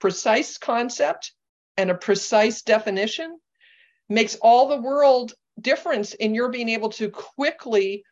precise 0.00 0.58
concept 0.58 1.32
and 1.76 1.90
a 1.90 1.94
precise 1.94 2.62
definition 2.62 3.38
makes 4.08 4.36
all 4.36 4.68
the 4.68 4.80
world 4.80 5.32
difference 5.60 6.14
in 6.14 6.34
your 6.34 6.48
being 6.48 6.68
able 6.68 6.88
to 6.88 7.10
quickly 7.10 8.02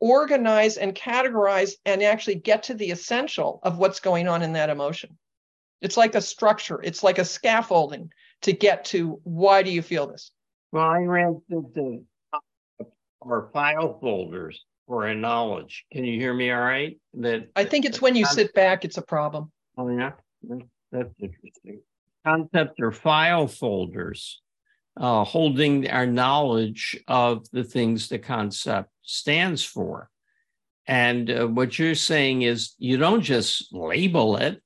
organize 0.00 0.76
and 0.76 0.94
categorize 0.94 1.72
and 1.84 2.02
actually 2.02 2.36
get 2.36 2.64
to 2.64 2.74
the 2.74 2.90
essential 2.90 3.60
of 3.62 3.78
what's 3.78 4.00
going 4.00 4.28
on 4.28 4.42
in 4.42 4.52
that 4.52 4.70
emotion. 4.70 5.16
It's 5.82 5.96
like 5.96 6.14
a 6.14 6.20
structure, 6.20 6.80
it's 6.82 7.02
like 7.02 7.18
a 7.18 7.24
scaffolding 7.24 8.10
to 8.42 8.52
get 8.52 8.84
to 8.86 9.20
why 9.24 9.62
do 9.62 9.70
you 9.70 9.82
feel 9.82 10.06
this? 10.06 10.30
Well, 10.72 10.84
I 10.84 11.00
ran 11.00 11.40
through 11.48 11.70
the 11.74 12.04
our 13.22 13.50
file 13.52 13.98
folders 14.00 14.64
for 14.86 15.06
a 15.06 15.14
knowledge. 15.14 15.84
Can 15.92 16.04
you 16.04 16.18
hear 16.18 16.32
me 16.32 16.50
all 16.50 16.60
right? 16.60 16.98
That 17.14 17.48
I 17.56 17.64
think 17.64 17.84
it's 17.84 18.00
when 18.00 18.14
you 18.14 18.24
sit 18.24 18.54
back, 18.54 18.84
it's 18.84 18.98
a 18.98 19.02
problem. 19.02 19.50
Oh, 19.76 19.88
yeah. 19.88 20.12
That's 20.92 21.12
interesting. 21.20 21.80
Concept 22.24 22.80
or 22.80 22.92
file 22.92 23.46
folders 23.46 24.40
uh, 24.96 25.24
holding 25.24 25.90
our 25.90 26.06
knowledge 26.06 26.98
of 27.06 27.48
the 27.50 27.64
things 27.64 28.08
the 28.08 28.18
concept 28.18 28.90
stands 29.02 29.62
for. 29.62 30.10
And 30.86 31.30
uh, 31.30 31.46
what 31.46 31.78
you're 31.78 31.94
saying 31.94 32.42
is 32.42 32.74
you 32.78 32.96
don't 32.96 33.22
just 33.22 33.72
label 33.72 34.36
it, 34.36 34.62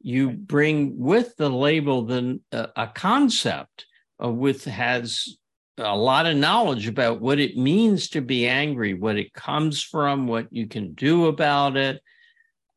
you 0.00 0.30
bring 0.30 0.98
with 0.98 1.36
the 1.36 1.50
label 1.50 2.04
then 2.04 2.40
uh, 2.52 2.68
a 2.76 2.86
concept 2.86 3.86
uh, 4.22 4.30
with 4.30 4.64
has 4.64 5.36
a 5.76 5.96
lot 5.96 6.26
of 6.26 6.36
knowledge 6.36 6.88
about 6.88 7.20
what 7.20 7.38
it 7.38 7.56
means 7.56 8.08
to 8.10 8.20
be 8.20 8.48
angry, 8.48 8.94
what 8.94 9.16
it 9.16 9.32
comes 9.32 9.82
from, 9.82 10.26
what 10.26 10.48
you 10.50 10.66
can 10.66 10.92
do 10.94 11.26
about 11.26 11.76
it. 11.76 12.02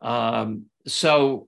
Um, 0.01 0.65
so 0.86 1.47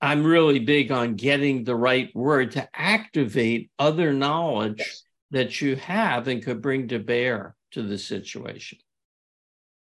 I'm 0.00 0.24
really 0.24 0.60
big 0.60 0.90
on 0.90 1.14
getting 1.14 1.64
the 1.64 1.76
right 1.76 2.14
word 2.14 2.52
to 2.52 2.68
activate 2.74 3.70
other 3.78 4.12
knowledge 4.12 4.78
yes. 4.78 5.02
that 5.30 5.60
you 5.60 5.76
have 5.76 6.26
and 6.28 6.42
could 6.42 6.62
bring 6.62 6.88
to 6.88 6.98
bear 6.98 7.54
to 7.72 7.82
the 7.82 7.98
situation. 7.98 8.78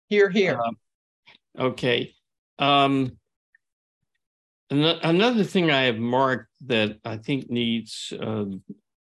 Hear, 0.08 0.28
hear. 0.28 0.58
Uh, 0.60 1.62
okay. 1.62 2.14
Um, 2.58 3.18
another 4.70 5.44
thing 5.44 5.70
I 5.70 5.82
have 5.82 5.98
marked 5.98 6.50
that 6.66 6.98
I 7.04 7.16
think 7.18 7.50
needs 7.50 8.12
uh, 8.20 8.46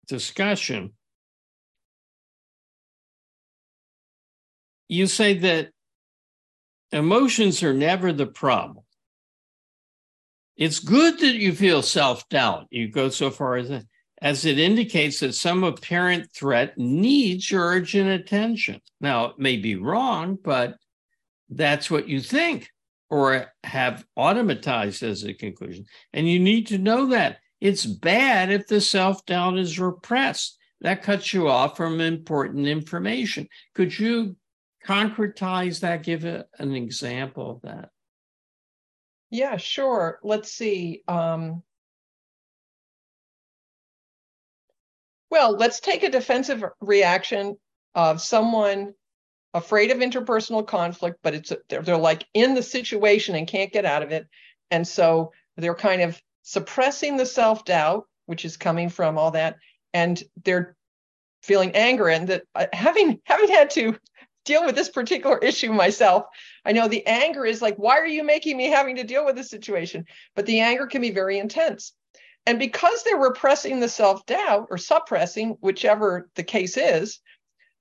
discussion. 0.06 0.92
You 4.88 5.06
say 5.06 5.34
that 5.38 5.70
emotions 6.92 7.62
are 7.62 7.74
never 7.74 8.12
the 8.12 8.26
problem. 8.26 8.84
It's 10.60 10.78
good 10.78 11.18
that 11.20 11.36
you 11.36 11.54
feel 11.54 11.82
self 11.82 12.28
doubt. 12.28 12.66
You 12.70 12.88
go 12.88 13.08
so 13.08 13.30
far 13.30 13.56
as 13.56 13.84
as 14.20 14.44
it 14.44 14.58
indicates 14.58 15.20
that 15.20 15.34
some 15.34 15.64
apparent 15.64 16.30
threat 16.32 16.76
needs 16.76 17.50
your 17.50 17.64
urgent 17.64 18.10
attention. 18.10 18.78
Now, 19.00 19.26
it 19.26 19.38
may 19.38 19.56
be 19.56 19.76
wrong, 19.76 20.36
but 20.44 20.76
that's 21.48 21.90
what 21.90 22.06
you 22.06 22.20
think 22.20 22.68
or 23.08 23.46
have 23.64 24.04
automatized 24.18 25.02
as 25.02 25.24
a 25.24 25.32
conclusion. 25.32 25.86
And 26.12 26.28
you 26.28 26.38
need 26.38 26.66
to 26.66 26.78
know 26.78 27.06
that 27.06 27.38
it's 27.62 27.86
bad 27.86 28.52
if 28.52 28.66
the 28.66 28.82
self 28.82 29.24
doubt 29.24 29.58
is 29.58 29.80
repressed. 29.80 30.58
That 30.82 31.02
cuts 31.02 31.32
you 31.32 31.48
off 31.48 31.78
from 31.78 32.02
important 32.02 32.66
information. 32.66 33.48
Could 33.74 33.98
you 33.98 34.36
concretize 34.86 35.80
that? 35.80 36.02
Give 36.02 36.24
an 36.24 36.74
example 36.74 37.50
of 37.50 37.62
that. 37.62 37.88
Yeah, 39.30 39.56
sure. 39.56 40.18
Let's 40.22 40.52
see. 40.52 41.02
Um, 41.08 41.62
well, 45.30 45.52
let's 45.56 45.80
take 45.80 46.02
a 46.02 46.10
defensive 46.10 46.64
reaction 46.80 47.56
of 47.94 48.20
someone 48.20 48.94
afraid 49.54 49.90
of 49.90 49.98
interpersonal 49.98 50.66
conflict, 50.66 51.18
but 51.22 51.34
it's 51.34 51.52
they're, 51.68 51.82
they're 51.82 51.96
like 51.96 52.26
in 52.34 52.54
the 52.54 52.62
situation 52.62 53.34
and 53.36 53.48
can't 53.48 53.72
get 53.72 53.84
out 53.84 54.02
of 54.02 54.12
it, 54.12 54.26
and 54.70 54.86
so 54.86 55.32
they're 55.56 55.74
kind 55.74 56.02
of 56.02 56.20
suppressing 56.42 57.16
the 57.16 57.26
self 57.26 57.64
doubt, 57.64 58.06
which 58.26 58.44
is 58.44 58.56
coming 58.56 58.88
from 58.88 59.18
all 59.18 59.32
that, 59.32 59.56
and 59.94 60.22
they're 60.44 60.76
feeling 61.42 61.72
anger. 61.76 62.08
And 62.08 62.28
that 62.28 62.44
uh, 62.54 62.66
having 62.72 63.20
having 63.26 63.48
had 63.48 63.70
to 63.70 63.98
deal 64.50 64.66
with 64.66 64.74
this 64.74 64.88
particular 64.88 65.38
issue 65.42 65.72
myself, 65.72 66.24
I 66.64 66.72
know 66.72 66.88
the 66.88 67.06
anger 67.06 67.46
is 67.46 67.62
like, 67.62 67.76
why 67.76 67.98
are 67.98 68.06
you 68.06 68.24
making 68.24 68.56
me 68.56 68.66
having 68.66 68.96
to 68.96 69.04
deal 69.04 69.24
with 69.24 69.36
this 69.36 69.48
situation? 69.48 70.04
But 70.34 70.46
the 70.46 70.60
anger 70.60 70.86
can 70.86 71.00
be 71.00 71.10
very 71.10 71.38
intense. 71.38 71.92
And 72.46 72.58
because 72.58 73.02
they're 73.02 73.16
repressing 73.16 73.80
the 73.80 73.88
self 73.88 74.26
doubt 74.26 74.68
or 74.70 74.78
suppressing, 74.78 75.56
whichever 75.60 76.28
the 76.34 76.42
case 76.42 76.76
is, 76.76 77.20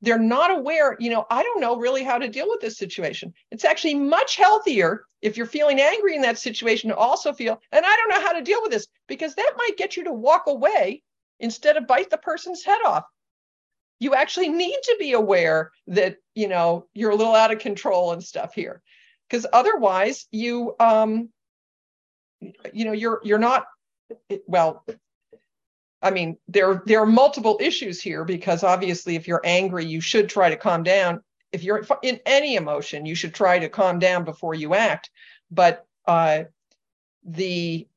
they're 0.01 0.19
not 0.19 0.51
aware, 0.51 0.95
you 0.99 1.09
know, 1.09 1.25
I 1.29 1.43
don't 1.43 1.59
know 1.59 1.77
really 1.77 2.03
how 2.03 2.17
to 2.17 2.29
deal 2.29 2.47
with 2.47 2.61
this 2.61 2.77
situation. 2.77 3.33
It's 3.51 3.65
actually 3.65 3.95
much 3.95 4.35
healthier 4.35 5.05
if 5.21 5.35
you're 5.35 5.45
feeling 5.45 5.81
angry 5.81 6.15
in 6.15 6.21
that 6.21 6.37
situation 6.37 6.89
to 6.89 6.95
also 6.95 7.33
feel, 7.33 7.59
and 7.71 7.85
I 7.85 7.95
don't 7.95 8.09
know 8.09 8.25
how 8.25 8.33
to 8.33 8.41
deal 8.41 8.61
with 8.61 8.71
this, 8.71 8.87
because 9.07 9.35
that 9.35 9.53
might 9.57 9.77
get 9.77 9.97
you 9.97 10.05
to 10.05 10.13
walk 10.13 10.43
away 10.47 11.03
instead 11.39 11.75
of 11.75 11.87
bite 11.87 12.09
the 12.09 12.17
person's 12.17 12.63
head 12.63 12.79
off. 12.85 13.03
You 13.99 14.15
actually 14.15 14.49
need 14.49 14.77
to 14.83 14.95
be 14.99 15.13
aware 15.13 15.71
that, 15.87 16.17
you 16.35 16.47
know, 16.47 16.87
you're 16.93 17.11
a 17.11 17.15
little 17.15 17.35
out 17.35 17.51
of 17.51 17.59
control 17.59 18.11
and 18.11 18.23
stuff 18.23 18.53
here. 18.53 18.81
Because 19.29 19.45
otherwise 19.53 20.25
you 20.31 20.75
um 20.79 21.29
you 22.73 22.85
know 22.85 22.93
you're 22.93 23.19
you're 23.23 23.37
not 23.37 23.65
well 24.47 24.83
I 26.01 26.11
mean, 26.11 26.37
there 26.47 26.81
there 26.85 27.01
are 27.01 27.05
multiple 27.05 27.57
issues 27.59 28.01
here 28.01 28.23
because 28.23 28.63
obviously, 28.63 29.15
if 29.15 29.27
you're 29.27 29.41
angry, 29.43 29.85
you 29.85 30.01
should 30.01 30.29
try 30.29 30.49
to 30.49 30.55
calm 30.55 30.83
down. 30.83 31.21
If 31.51 31.63
you're 31.63 31.85
in 32.03 32.19
any 32.25 32.55
emotion, 32.55 33.05
you 33.05 33.15
should 33.15 33.33
try 33.33 33.59
to 33.59 33.69
calm 33.69 33.99
down 33.99 34.23
before 34.23 34.53
you 34.53 34.75
act. 34.75 35.09
But 35.51 35.85
uh, 36.05 36.43
the 37.25 37.87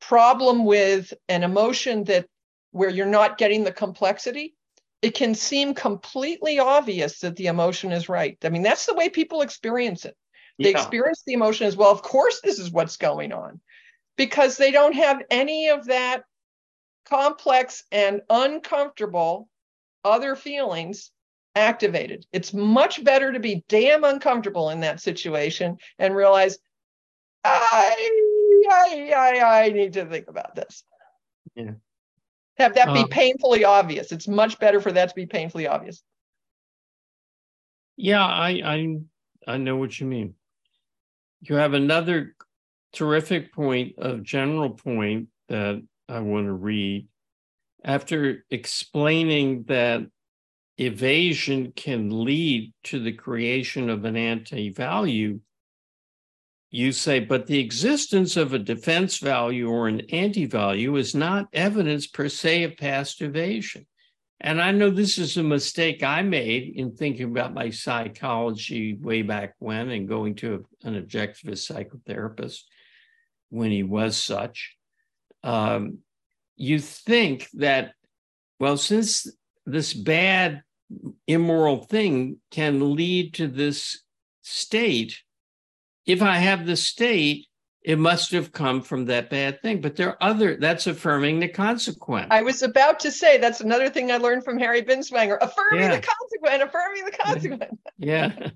problem 0.00 0.64
with 0.64 1.14
an 1.28 1.42
emotion 1.42 2.04
that 2.04 2.26
where 2.72 2.90
you're 2.90 3.06
not 3.06 3.38
getting 3.38 3.64
the 3.64 3.72
complexity, 3.72 4.54
it 5.02 5.14
can 5.14 5.34
seem 5.34 5.74
completely 5.74 6.58
obvious 6.58 7.20
that 7.20 7.36
the 7.36 7.46
emotion 7.46 7.92
is 7.92 8.08
right. 8.08 8.36
I 8.44 8.50
mean, 8.50 8.62
that's 8.62 8.86
the 8.86 8.94
way 8.94 9.08
people 9.08 9.40
experience 9.40 10.04
it. 10.04 10.16
They 10.58 10.72
yeah. 10.72 10.78
experience 10.78 11.22
the 11.26 11.32
emotion 11.32 11.66
as 11.66 11.76
well. 11.76 11.90
Of 11.90 12.02
course, 12.02 12.40
this 12.42 12.58
is 12.58 12.70
what's 12.70 12.98
going 12.98 13.32
on 13.32 13.60
because 14.16 14.56
they 14.56 14.70
don't 14.70 14.94
have 14.94 15.22
any 15.30 15.68
of 15.68 15.86
that 15.86 16.24
complex 17.06 17.84
and 17.90 18.20
uncomfortable 18.28 19.48
other 20.04 20.36
feelings 20.36 21.10
activated. 21.54 22.26
It's 22.32 22.52
much 22.52 23.02
better 23.02 23.32
to 23.32 23.40
be 23.40 23.64
damn 23.68 24.04
uncomfortable 24.04 24.70
in 24.70 24.80
that 24.80 25.00
situation 25.00 25.78
and 25.98 26.14
realize 26.14 26.58
I 27.42 27.96
I 28.70 29.12
I, 29.16 29.64
I 29.64 29.68
need 29.70 29.94
to 29.94 30.04
think 30.04 30.28
about 30.28 30.54
this. 30.54 30.84
Yeah. 31.54 31.72
Have 32.60 32.74
that 32.74 32.92
be 32.92 33.00
um, 33.00 33.08
painfully 33.08 33.64
obvious. 33.64 34.12
It's 34.12 34.28
much 34.28 34.58
better 34.58 34.80
for 34.80 34.92
that 34.92 35.08
to 35.08 35.14
be 35.14 35.26
painfully 35.26 35.66
obvious. 35.66 36.02
Yeah, 37.96 38.24
I 38.24 38.60
I 38.64 38.96
I 39.46 39.56
know 39.56 39.76
what 39.76 39.98
you 39.98 40.06
mean. 40.06 40.34
You 41.40 41.56
have 41.56 41.72
another 41.72 42.36
terrific 42.92 43.52
point 43.52 43.98
of 43.98 44.22
general 44.22 44.70
point 44.70 45.28
that 45.48 45.82
I 46.08 46.20
want 46.20 46.46
to 46.46 46.52
read. 46.52 47.08
After 47.82 48.44
explaining 48.50 49.64
that 49.68 50.02
evasion 50.76 51.72
can 51.74 52.24
lead 52.24 52.74
to 52.84 53.02
the 53.02 53.12
creation 53.12 53.88
of 53.88 54.04
an 54.04 54.16
anti 54.16 54.70
value, 54.70 55.40
you 56.70 56.92
say, 56.92 57.20
but 57.20 57.46
the 57.46 57.58
existence 57.58 58.36
of 58.36 58.52
a 58.52 58.58
defense 58.58 59.18
value 59.18 59.68
or 59.68 59.88
an 59.88 60.02
anti 60.10 60.46
value 60.46 60.96
is 60.96 61.14
not 61.14 61.48
evidence 61.52 62.06
per 62.06 62.28
se 62.28 62.64
of 62.64 62.76
past 62.76 63.22
evasion. 63.22 63.86
And 64.42 64.62
I 64.62 64.70
know 64.70 64.88
this 64.88 65.18
is 65.18 65.36
a 65.36 65.42
mistake 65.42 66.02
I 66.02 66.22
made 66.22 66.74
in 66.76 66.96
thinking 66.96 67.30
about 67.30 67.52
my 67.52 67.70
psychology 67.70 68.94
way 68.94 69.22
back 69.22 69.54
when 69.58 69.90
and 69.90 70.08
going 70.08 70.36
to 70.36 70.64
an 70.82 70.94
objectivist 70.94 71.70
psychotherapist 71.70 72.60
when 73.50 73.70
he 73.70 73.82
was 73.82 74.16
such 74.16 74.76
um, 75.42 75.98
you 76.56 76.78
think 76.78 77.48
that, 77.54 77.92
well, 78.58 78.76
since 78.76 79.26
this 79.66 79.94
bad, 79.94 80.62
immoral 81.26 81.84
thing 81.84 82.38
can 82.50 82.94
lead 82.94 83.34
to 83.34 83.46
this 83.46 84.02
state, 84.42 85.22
if 86.06 86.22
I 86.22 86.36
have 86.36 86.66
the 86.66 86.76
state, 86.76 87.46
it 87.82 87.98
must 87.98 88.32
have 88.32 88.52
come 88.52 88.82
from 88.82 89.06
that 89.06 89.30
bad 89.30 89.62
thing. 89.62 89.80
But 89.80 89.96
there 89.96 90.10
are 90.10 90.22
other, 90.22 90.56
that's 90.56 90.86
affirming 90.86 91.40
the 91.40 91.48
consequence. 91.48 92.28
I 92.30 92.42
was 92.42 92.62
about 92.62 93.00
to 93.00 93.10
say 93.10 93.38
that's 93.38 93.60
another 93.60 93.88
thing 93.88 94.12
I 94.12 94.18
learned 94.18 94.44
from 94.44 94.58
Harry 94.58 94.82
Binswanger 94.82 95.38
affirming 95.40 95.84
yeah. 95.84 95.96
the 95.96 96.06
consequent, 96.06 96.62
affirming 96.62 97.04
the 97.04 97.12
consequent. 97.12 97.80
yeah. 97.98 98.50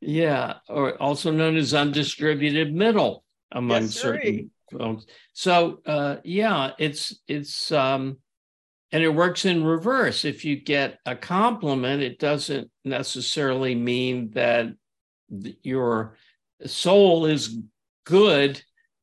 Yeah. 0.00 0.54
Or 0.68 1.00
also 1.00 1.30
known 1.30 1.56
as 1.56 1.72
undistributed 1.72 2.74
middle 2.74 3.24
among 3.52 3.82
yes, 3.82 3.94
certain 3.94 4.50
so 5.32 5.80
uh, 5.86 6.16
yeah, 6.24 6.72
it's 6.78 7.18
it's 7.26 7.72
um, 7.72 8.18
and 8.92 9.02
it 9.02 9.08
works 9.08 9.44
in 9.44 9.64
reverse. 9.64 10.24
If 10.24 10.44
you 10.44 10.56
get 10.56 10.98
a 11.06 11.16
compliment, 11.16 12.02
it 12.02 12.18
doesn't 12.18 12.70
necessarily 12.84 13.74
mean 13.74 14.30
that 14.32 14.68
your 15.62 16.16
soul 16.66 17.26
is 17.26 17.58
good 18.04 18.62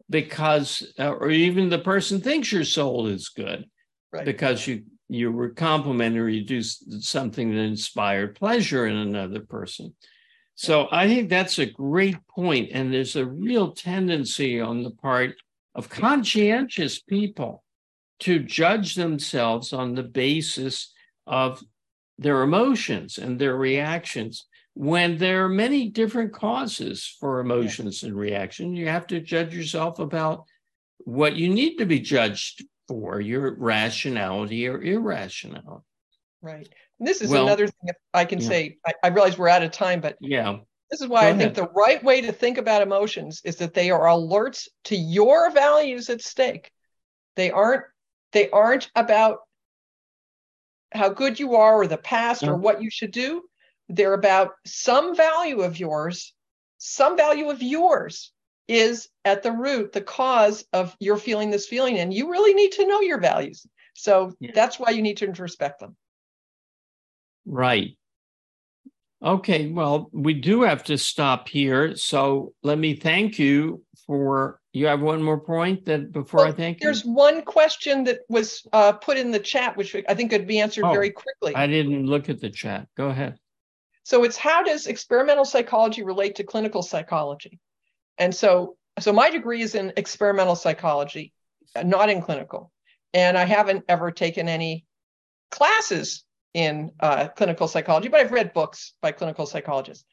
because, 0.09 0.93
uh, 0.99 1.11
or 1.11 1.29
even 1.29 1.69
the 1.69 1.79
person 1.79 2.21
thinks 2.21 2.51
your 2.51 2.63
soul 2.63 3.07
is 3.07 3.29
good 3.29 3.65
right. 4.11 4.25
because 4.25 4.67
you 4.67 4.83
you 5.09 5.31
were 5.31 5.49
complimented 5.49 6.21
or 6.21 6.29
you 6.29 6.43
do 6.43 6.61
something 6.61 7.49
that 7.51 7.61
inspired 7.61 8.35
pleasure 8.35 8.87
in 8.87 8.97
another 8.97 9.39
person. 9.39 9.95
So 10.55 10.87
I 10.91 11.07
think 11.07 11.29
that's 11.29 11.59
a 11.59 11.65
great 11.65 12.17
point, 12.27 12.71
and 12.73 12.93
there's 12.93 13.15
a 13.15 13.25
real 13.25 13.71
tendency 13.71 14.59
on 14.59 14.83
the 14.83 14.91
part 14.91 15.35
of 15.75 15.87
conscientious 15.87 16.99
people 16.99 17.63
to 18.21 18.39
judge 18.39 18.95
themselves 18.95 19.71
on 19.71 19.93
the 19.93 20.03
basis 20.03 20.91
of 21.27 21.63
their 22.17 22.41
emotions 22.41 23.19
and 23.19 23.39
their 23.39 23.55
reactions 23.55 24.47
when 24.77 25.17
there 25.17 25.43
are 25.43 25.49
many 25.49 25.89
different 25.89 26.31
causes 26.31 27.15
for 27.19 27.39
emotions 27.39 28.03
and 28.03 28.15
reaction 28.15 28.75
you 28.75 28.87
have 28.87 29.07
to 29.07 29.19
judge 29.19 29.55
yourself 29.55 29.97
about 29.97 30.45
what 30.99 31.35
you 31.35 31.49
need 31.49 31.77
to 31.77 31.85
be 31.85 31.99
judged 31.99 32.63
for 32.87 33.19
your 33.19 33.55
rationality 33.55 34.67
or 34.67 34.79
irrationality 34.83 35.83
right 36.43 36.69
and 36.99 37.07
this 37.07 37.23
is 37.23 37.31
well, 37.31 37.47
another 37.47 37.65
thing 37.65 37.89
i 38.13 38.23
can 38.23 38.39
yeah. 38.39 38.47
say 38.47 38.77
I, 38.85 38.93
I 39.05 39.07
realize 39.07 39.35
we're 39.35 39.47
out 39.47 39.63
of 39.63 39.71
time 39.71 39.99
but 39.99 40.15
yeah 40.21 40.57
this 40.91 41.01
is 41.01 41.07
why 41.07 41.21
Go 41.21 41.27
I 41.27 41.29
ahead. 41.31 41.39
think 41.39 41.55
the 41.55 41.73
right 41.75 42.03
way 42.03 42.21
to 42.21 42.31
think 42.31 42.59
about 42.59 42.83
emotions 42.83 43.41
is 43.43 43.57
that 43.57 43.73
they 43.73 43.89
are 43.89 44.05
alerts 44.05 44.67
to 44.85 44.95
your 44.95 45.51
values 45.51 46.09
at 46.09 46.21
stake. 46.21 46.71
They 47.35 47.51
aren't 47.51 47.83
they 48.31 48.49
aren't 48.51 48.89
about 48.95 49.39
how 50.93 51.09
good 51.09 51.39
you 51.39 51.55
are 51.55 51.81
or 51.81 51.87
the 51.87 51.97
past 51.97 52.43
or 52.43 52.55
what 52.55 52.81
you 52.81 52.89
should 52.89 53.11
do. 53.11 53.43
They're 53.89 54.13
about 54.13 54.53
some 54.65 55.15
value 55.15 55.61
of 55.61 55.79
yours, 55.79 56.33
some 56.77 57.17
value 57.17 57.49
of 57.49 57.61
yours 57.61 58.31
is 58.67 59.07
at 59.23 59.43
the 59.43 59.51
root 59.51 59.93
the 59.93 60.01
cause 60.01 60.65
of 60.73 60.95
your 60.99 61.17
feeling 61.17 61.49
this 61.49 61.67
feeling 61.67 61.97
and 61.97 62.13
you 62.13 62.29
really 62.29 62.53
need 62.53 62.71
to 62.71 62.85
know 62.85 63.01
your 63.01 63.19
values 63.19 63.65
so 63.93 64.33
yeah. 64.39 64.51
that's 64.53 64.77
why 64.77 64.89
you 64.89 65.01
need 65.01 65.17
to 65.17 65.25
introspect 65.25 65.79
them 65.79 65.95
right 67.45 67.97
okay 69.23 69.69
well 69.69 70.09
we 70.11 70.33
do 70.33 70.63
have 70.63 70.83
to 70.83 70.97
stop 70.97 71.47
here 71.47 71.95
so 71.95 72.53
let 72.61 72.77
me 72.77 72.93
thank 72.93 73.39
you 73.39 73.81
for 74.05 74.59
you 74.73 74.85
have 74.87 75.01
one 75.01 75.23
more 75.23 75.39
point 75.39 75.85
that 75.85 76.11
before 76.11 76.41
well, 76.41 76.49
I 76.49 76.51
thank 76.51 76.79
there's 76.79 77.03
you? 77.03 77.11
one 77.11 77.41
question 77.41 78.03
that 78.03 78.19
was 78.29 78.65
uh, 78.73 78.91
put 78.91 79.17
in 79.17 79.31
the 79.31 79.39
chat, 79.39 79.75
which 79.75 79.95
I 80.07 80.13
think 80.13 80.29
could 80.29 80.45
be 80.45 80.59
answered 80.59 80.85
oh, 80.85 80.91
very 80.91 81.09
quickly. 81.09 81.55
I 81.55 81.65
didn't 81.65 82.05
look 82.05 82.29
at 82.29 82.39
the 82.39 82.51
chat. 82.51 82.87
Go 82.95 83.07
ahead. 83.07 83.39
So 84.07 84.23
it's 84.23 84.37
how 84.37 84.63
does 84.63 84.87
experimental 84.87 85.43
psychology 85.43 86.01
relate 86.01 86.35
to 86.35 86.45
clinical 86.45 86.81
psychology? 86.81 87.59
And 88.17 88.33
so, 88.33 88.77
so 89.01 89.11
my 89.11 89.29
degree 89.29 89.61
is 89.61 89.75
in 89.75 89.91
experimental 89.97 90.55
psychology, 90.55 91.33
not 91.83 92.09
in 92.09 92.21
clinical. 92.21 92.71
And 93.13 93.37
I 93.37 93.43
haven't 93.43 93.83
ever 93.89 94.11
taken 94.11 94.47
any 94.47 94.85
classes 95.51 96.23
in 96.53 96.91
uh, 97.01 97.27
clinical 97.35 97.67
psychology, 97.67 98.07
but 98.07 98.21
I've 98.21 98.31
read 98.31 98.53
books 98.53 98.93
by 99.01 99.11
clinical 99.11 99.45
psychologists. 99.45 100.05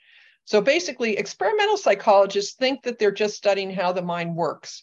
So 0.45 0.61
basically, 0.61 1.17
experimental 1.17 1.77
psychologists 1.77 2.57
think 2.57 2.83
that 2.83 2.99
they're 2.99 3.13
just 3.13 3.37
studying 3.37 3.71
how 3.71 3.93
the 3.93 4.03
mind 4.03 4.35
works. 4.35 4.83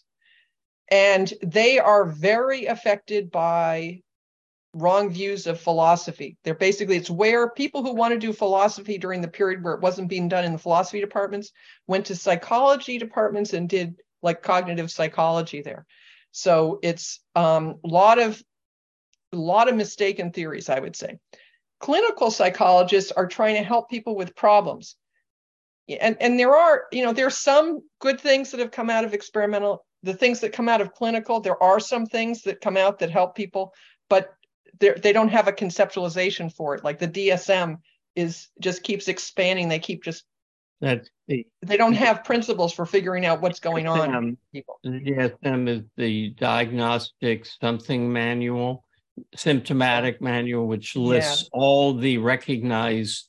And 0.90 1.30
they 1.42 1.78
are 1.78 2.06
very 2.06 2.64
affected 2.64 3.30
by 3.30 4.00
wrong 4.74 5.10
views 5.10 5.46
of 5.46 5.60
philosophy. 5.60 6.36
They're 6.44 6.54
basically, 6.54 6.96
it's 6.96 7.10
where 7.10 7.50
people 7.50 7.82
who 7.82 7.94
want 7.94 8.12
to 8.12 8.18
do 8.18 8.32
philosophy 8.32 8.98
during 8.98 9.20
the 9.20 9.28
period 9.28 9.62
where 9.62 9.74
it 9.74 9.82
wasn't 9.82 10.08
being 10.08 10.28
done 10.28 10.44
in 10.44 10.52
the 10.52 10.58
philosophy 10.58 11.00
departments 11.00 11.52
went 11.86 12.06
to 12.06 12.16
psychology 12.16 12.98
departments 12.98 13.52
and 13.52 13.68
did 13.68 13.96
like 14.22 14.42
cognitive 14.42 14.90
psychology 14.90 15.60
there. 15.60 15.84
So 16.30 16.78
it's 16.82 17.20
a 17.34 17.40
um, 17.40 17.76
lot 17.84 18.18
of 18.18 18.42
a 19.32 19.36
lot 19.36 19.68
of 19.68 19.74
mistaken 19.74 20.30
theories, 20.30 20.68
I 20.68 20.78
would 20.78 20.96
say. 20.96 21.18
Clinical 21.80 22.30
psychologists 22.30 23.12
are 23.12 23.26
trying 23.26 23.56
to 23.56 23.62
help 23.62 23.88
people 23.88 24.14
with 24.14 24.36
problems. 24.36 24.96
And, 25.88 26.16
and 26.20 26.38
there 26.38 26.54
are, 26.54 26.84
you 26.92 27.04
know, 27.04 27.12
there 27.12 27.26
are 27.26 27.30
some 27.30 27.80
good 27.98 28.20
things 28.20 28.50
that 28.50 28.60
have 28.60 28.70
come 28.70 28.90
out 28.90 29.04
of 29.04 29.14
experimental, 29.14 29.84
the 30.02 30.14
things 30.14 30.40
that 30.40 30.52
come 30.52 30.68
out 30.68 30.80
of 30.80 30.92
clinical, 30.92 31.40
there 31.40 31.60
are 31.62 31.80
some 31.80 32.06
things 32.06 32.42
that 32.42 32.60
come 32.60 32.76
out 32.76 32.98
that 33.00 33.10
help 33.10 33.34
people, 33.34 33.72
but 34.08 34.32
they 34.78 35.12
don't 35.12 35.28
have 35.28 35.48
a 35.48 35.52
conceptualization 35.52 36.52
for 36.52 36.74
it. 36.74 36.84
Like 36.84 36.98
the 36.98 37.08
DSM 37.08 37.78
is 38.16 38.48
just 38.60 38.82
keeps 38.82 39.08
expanding. 39.08 39.68
They 39.68 39.78
keep 39.78 40.04
just 40.04 40.24
that 40.80 41.08
the, 41.28 41.46
they 41.62 41.76
don't 41.76 41.94
have 41.94 42.24
principles 42.24 42.72
for 42.72 42.84
figuring 42.84 43.24
out 43.24 43.40
what's 43.40 43.60
going 43.60 43.86
on. 43.86 44.14
Um, 44.14 44.38
people. 44.52 44.80
The 44.82 44.90
DSM 44.90 45.68
is 45.68 45.82
the 45.96 46.30
diagnostic 46.30 47.46
something 47.46 48.12
manual, 48.12 48.84
symptomatic 49.36 50.20
manual, 50.20 50.66
which 50.66 50.96
lists 50.96 51.44
yeah. 51.44 51.58
all 51.60 51.94
the 51.94 52.18
recognized 52.18 53.28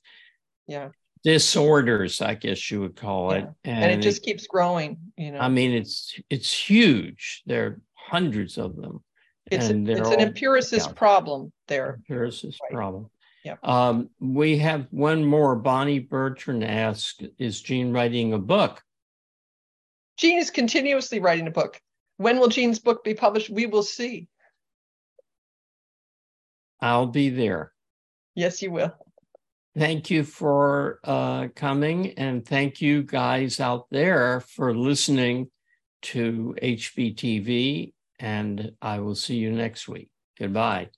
yeah 0.67 0.89
disorders, 1.23 2.21
I 2.21 2.35
guess 2.35 2.69
you 2.69 2.81
would 2.81 2.95
call 2.95 3.31
it. 3.31 3.45
Yeah. 3.65 3.71
And, 3.71 3.83
and, 3.85 3.91
it 3.93 4.03
just 4.03 4.23
keeps 4.23 4.45
growing, 4.45 4.97
you 5.17 5.31
know. 5.31 5.39
I 5.39 5.49
mean, 5.49 5.71
it's 5.71 6.19
it's 6.29 6.51
huge. 6.51 7.43
There 7.45 7.65
are 7.65 7.81
hundreds 7.93 8.57
of 8.57 8.75
them. 8.75 9.03
It's, 9.51 9.69
a, 9.69 9.83
it's 9.91 10.09
an 10.09 10.19
empiricist 10.19 10.95
problem 10.95 11.51
there. 11.67 11.95
Empiricist 11.95 12.59
right. 12.63 12.71
problem. 12.71 13.09
Yeah. 13.43 13.55
Um, 13.61 14.09
we 14.19 14.57
have 14.59 14.87
one 14.91 15.25
more. 15.25 15.55
Bonnie 15.55 15.99
Bertrand 15.99 16.63
asked, 16.63 17.23
"Is 17.37 17.61
Jean 17.61 17.91
writing 17.91 18.33
a 18.33 18.39
book?" 18.39 18.81
Jean 20.17 20.37
is 20.37 20.49
continuously 20.49 21.19
writing 21.19 21.47
a 21.47 21.51
book. 21.51 21.79
When 22.17 22.39
will 22.39 22.47
Jean's 22.47 22.79
book 22.79 23.03
be 23.03 23.13
published? 23.13 23.49
We 23.49 23.65
will 23.65 23.83
see. 23.83 24.27
I'll 26.79 27.07
be 27.07 27.29
there. 27.29 27.73
Yes, 28.35 28.61
you 28.61 28.71
will. 28.71 28.93
Thank 29.77 30.09
you 30.09 30.23
for 30.23 30.99
uh, 31.03 31.47
coming, 31.55 32.11
and 32.11 32.45
thank 32.45 32.81
you 32.81 33.03
guys 33.03 33.59
out 33.59 33.87
there 33.89 34.41
for 34.41 34.75
listening 34.75 35.49
to 36.03 36.55
HBTV 36.61 37.92
and 38.19 38.73
I 38.81 38.99
will 38.99 39.15
see 39.15 39.35
you 39.35 39.51
next 39.51 39.87
week. 39.87 40.09
Goodbye. 40.39 40.91